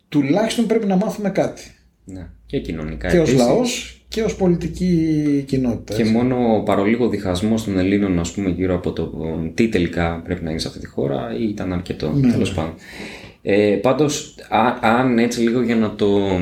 [0.10, 1.62] Τουλάχιστον πρέπει να μάθουμε κάτι.
[2.06, 2.28] Ναι.
[2.46, 3.10] Και κοινωνικά.
[3.10, 5.96] Και ως λαός και ως πολιτική κοινότητα.
[5.96, 9.12] Και μόνο παρολίγο διχασμό των Ελλήνων, ας πούμε, γύρω από το
[9.54, 12.12] τι τελικά πρέπει να γίνει σε αυτή τη χώρα, ήταν αρκετό.
[12.12, 12.56] Ναι, Τέλος ναι.
[12.56, 12.74] πάντων.
[13.42, 14.36] Ε, πάντως,
[14.82, 16.40] αν έτσι λίγο για να το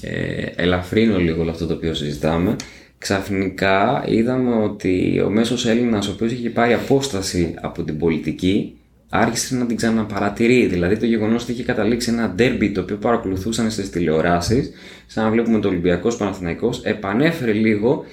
[0.00, 2.56] ε, ελαφρύνω λίγο όλο αυτό το οποίο συζητάμε,
[2.98, 8.76] ξαφνικά είδαμε ότι ο μέσος Έλληνας ο οποίος είχε πάρει απόσταση από την πολιτική
[9.08, 10.66] άρχισε να την ξαναπαρατηρεί.
[10.66, 14.70] Δηλαδή το γεγονός ότι είχε καταλήξει ένα ντέρμπι το οποίο παρακολουθούσαν στις τηλεοράσεις,
[15.06, 18.04] σαν να βλέπουμε το Ολυμπιακός Παναθηναϊκός, επανέφερε λίγο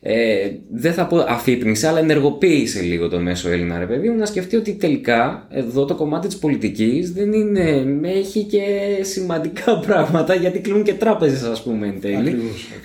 [0.00, 4.26] ε, δεν θα πω αφύπνισε, αλλά ενεργοποίησε λίγο το μέσο Έλληνα ρε παιδί μου να
[4.26, 8.62] σκεφτεί ότι τελικά εδώ το κομμάτι της πολιτικής δεν είναι, έχει και
[9.00, 12.36] σημαντικά πράγματα γιατί κλείνουν και τράπεζες ας πούμε εν τέλει.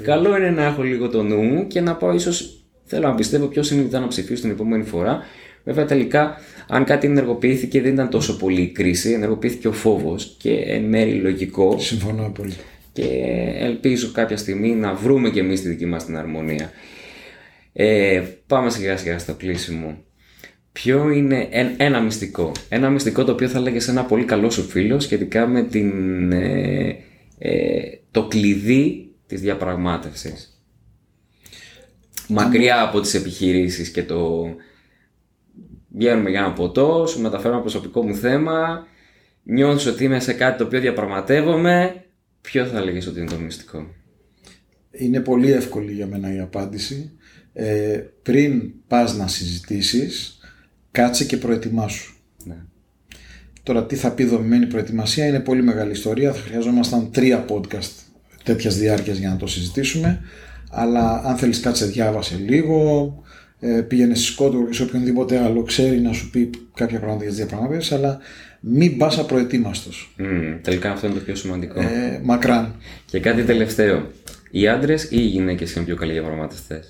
[0.03, 3.45] Καλό είναι να έχω λίγο το νου μου και να πάω ίσως, θέλω να πιστεύω
[3.45, 5.20] ποιος είναι να ψηφίσω την επόμενη φορά.
[5.64, 6.38] Βέβαια τελικά
[6.68, 11.14] αν κάτι ενεργοποιήθηκε δεν ήταν τόσο πολύ η κρίση, ενεργοποιήθηκε ο φόβος και εν μέρει
[11.14, 11.80] λογικό.
[11.80, 12.53] Συμφωνώ πολύ.
[12.93, 13.07] Και
[13.59, 16.72] ελπίζω κάποια στιγμή να βρούμε και εμείς τη δική μας την αρμονία.
[17.74, 20.03] Ε, πάμε σιγά σιγά στο κλείσιμο.
[20.72, 21.47] Ποιο είναι
[21.78, 22.51] ένα μυστικό.
[22.69, 26.32] Ένα μυστικό το οποίο θα έλεγες σε ένα πολύ καλό σου φίλο σχετικά με την,
[26.32, 26.97] ε,
[27.38, 30.61] ε, το κλειδί της διαπραγμάτευσης.
[32.28, 34.49] Μακριά από τις επιχειρήσεις και το
[35.89, 38.88] βγαίνουμε για ένα ποτό, σου μεταφέρω ένα προσωπικό μου θέμα,
[39.43, 42.03] νιώθεις ότι είμαι σε κάτι το οποίο διαπραγματεύομαι,
[42.41, 43.88] ποιο θα έλεγες ότι είναι το μυστικό;
[44.91, 47.11] Είναι πολύ εύκολη για μένα η απάντηση
[47.53, 50.39] ε, πριν πας να συζητήσεις
[50.91, 52.13] κάτσε και προετοιμάσου.
[52.43, 52.55] Ναι.
[53.63, 57.91] Τώρα τι θα πει δομημένη προετοιμασία είναι πολύ μεγάλη ιστορία, θα χρειαζόμασταν τρία podcast
[58.43, 60.21] τέτοιας διάρκειας για να το συζητήσουμε
[60.71, 63.15] αλλά αν θέλεις κάτσε διάβασε λίγο
[63.59, 67.29] ε, πήγαινε στη Σκότο ή σε οποιονδήποτε άλλο ξέρει να σου πει κάποια πράγματα για
[67.29, 68.19] τις διαπραγματεύσεις αλλά
[68.59, 70.15] μην πας απροετοίμαστος.
[70.19, 71.79] Mm, τελικά αυτό είναι το πιο σημαντικό.
[71.79, 72.75] Ε, μακράν.
[73.05, 74.11] Και κάτι τελευταίο.
[74.51, 76.83] Οι άντρες ή οι γυναίκες είναι πιο καλοί διαπραγματευτέ.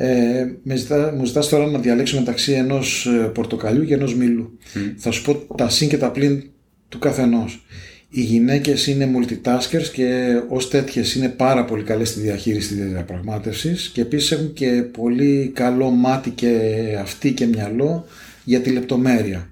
[0.00, 4.58] Ε, με ζητά, μου ζητάς τώρα να διαλέξω μεταξύ ενός ε, πορτοκαλιού και ενός μήλου.
[4.96, 6.42] Θα σου πω τα συν και τα πλήν
[6.88, 7.64] του καθενός.
[8.08, 13.88] Οι γυναίκες είναι multitaskers και ως τέτοιες είναι πάρα πολύ καλές στη διαχείριση της διαπραγμάτευσης
[13.88, 16.58] και επίσης έχουν και πολύ καλό μάτι και
[17.00, 18.06] αυτή και μυαλό
[18.44, 19.50] για τη λεπτομέρεια.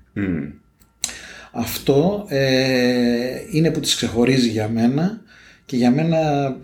[1.53, 2.49] Αυτό ε,
[3.51, 5.23] είναι που τις ξεχωρίζει για μένα
[5.67, 6.19] και για μένα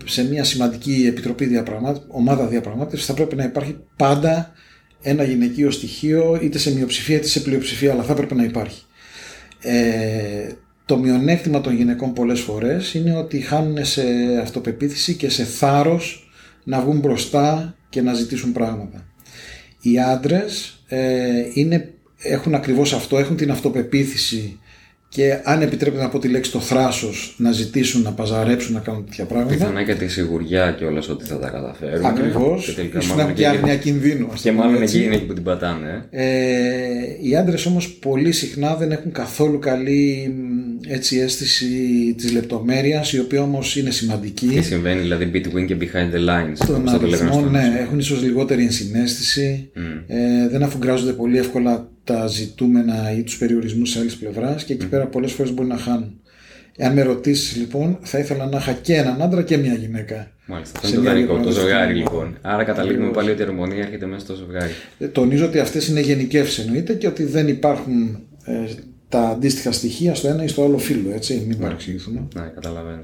[0.05, 4.51] σε μια σημαντική επιτροπή διαπραγμάτευση, ομάδα διαπραγμάτευσης θα πρέπει να υπάρχει πάντα
[5.01, 8.81] ένα γυναικείο στοιχείο είτε σε μειοψηφία είτε σε πλειοψηφία αλλά θα πρέπει να υπάρχει.
[9.61, 10.51] Ε,
[10.85, 14.03] το μειονέκτημα των γυναικών πολλές φορές είναι ότι χάνουν σε
[14.41, 16.31] αυτοπεποίθηση και σε θάρρος
[16.63, 19.07] να βγουν μπροστά και να ζητήσουν πράγματα.
[19.81, 24.59] Οι άντρες ε, είναι, έχουν ακριβώς αυτό, έχουν την αυτοπεποίθηση
[25.13, 29.05] και αν επιτρέπεται να πω τη λέξη το θράσος να ζητήσουν, να παζαρέψουν, να κάνουν
[29.05, 29.53] τέτοια πράγματα.
[29.53, 32.05] Πιθανά και τη σιγουριά και όλα ότι θα τα καταφέρουν.
[32.05, 32.73] Ακριβώς.
[32.75, 34.27] Και έχουν και άγνοια κινδύνου.
[34.41, 36.05] Και μάλλον εκεί είναι που την πατάνε.
[36.09, 36.25] Ε,
[37.21, 40.33] οι άντρες όμως πολύ συχνά δεν έχουν καθόλου καλή
[40.87, 41.67] έτσι, αίσθηση
[42.17, 44.47] της λεπτομέρειας, η οποία όμως είναι σημαντική.
[44.47, 46.65] Τι συμβαίνει δηλαδή between και behind the lines.
[46.67, 49.71] Τον αριθμό, ναι, έχουν ίσως λιγότερη ενσυναίσθηση.
[49.75, 49.79] Mm.
[50.07, 54.87] Ε, δεν αφουγκράζονται πολύ εύκολα τα ζητούμενα ή τους περιορισμούς της άλλης πλευράς και εκεί
[54.87, 56.17] πέρα πολλές φορές μπορεί να χάνουν.
[56.77, 60.31] Εάν με ρωτήσεις λοιπόν, θα ήθελα να είχα και έναν άντρα και μια γυναίκα.
[60.45, 60.79] Μάλιστα.
[60.83, 62.37] Αυτό είναι το το ζευγάρι λοιπόν.
[62.41, 64.71] Άρα καταλήγουμε πάλι ότι η ερμονία έρχεται μέσα στο ζευγάρι.
[64.99, 68.53] Ε, τονίζω ότι αυτές είναι γενικεύσει εννοείται και ότι δεν υπάρχουν ε,
[69.13, 71.11] τα αντίστοιχα στοιχεία στο ένα ή στο άλλο φύλλο.
[71.13, 72.27] Έτσι, μην παρεξηγηθούμε.
[72.35, 73.03] Ναι, καταλαβαίνω.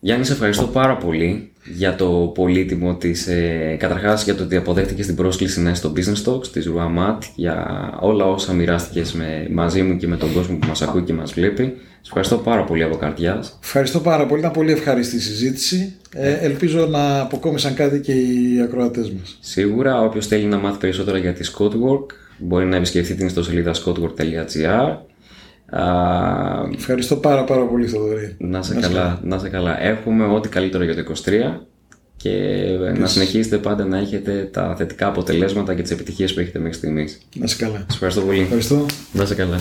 [0.00, 3.26] Γιάννη, σε ευχαριστώ πάρα πολύ για το πολύτιμο της.
[3.26, 7.18] Ε, Καταρχάς για το ότι αποδέχτηκες την πρόσκληση να είσαι στο Business Talks της Ruamat,
[7.34, 7.66] για
[8.00, 9.16] όλα όσα μοιράστηκες
[9.50, 11.62] μαζί μου και με τον κόσμο που μας ακούει και μας βλέπει.
[12.00, 13.58] Σε ευχαριστώ πάρα πολύ από καρδιάς.
[13.62, 14.40] Ευχαριστώ πάρα πολύ.
[14.40, 15.94] Ήταν πολύ ευχάριστη η συζήτηση.
[16.14, 19.38] Ε, ελπίζω να αποκόμισαν κάτι και οι ακροατές μας.
[19.40, 22.06] Σίγουρα, όποιος θέλει να μάθει περισσότερα για τη Scottwork
[22.38, 24.96] μπορεί να επισκεφτεί την ιστοσελίδα scottwork.gr
[26.76, 28.36] Ευχαριστώ πάρα πάρα πολύ Θοδωρή.
[28.38, 29.82] Να σε, καλά, να σε καλά.
[29.82, 31.30] Έχουμε ό,τι καλύτερο για το 23
[32.16, 32.30] και
[32.98, 37.20] να συνεχίσετε πάντα να έχετε τα θετικά αποτελέσματα και τις επιτυχίες που έχετε μέχρι στιγμής.
[37.36, 37.78] Να σε καλά.
[37.78, 38.40] Σας ευχαριστώ πολύ.
[38.40, 38.86] Ευχαριστώ.
[39.12, 39.60] Να σε καλά.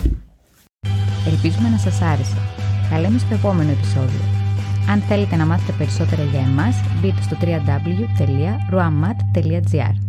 [1.28, 2.38] Ελπίζουμε να σας άρεσε.
[2.90, 4.20] Θα λέμε στο επόμενο επεισόδιο.
[4.90, 10.07] Αν θέλετε να μάθετε περισσότερα για εμάς, μπείτε στο www.ruamat.gr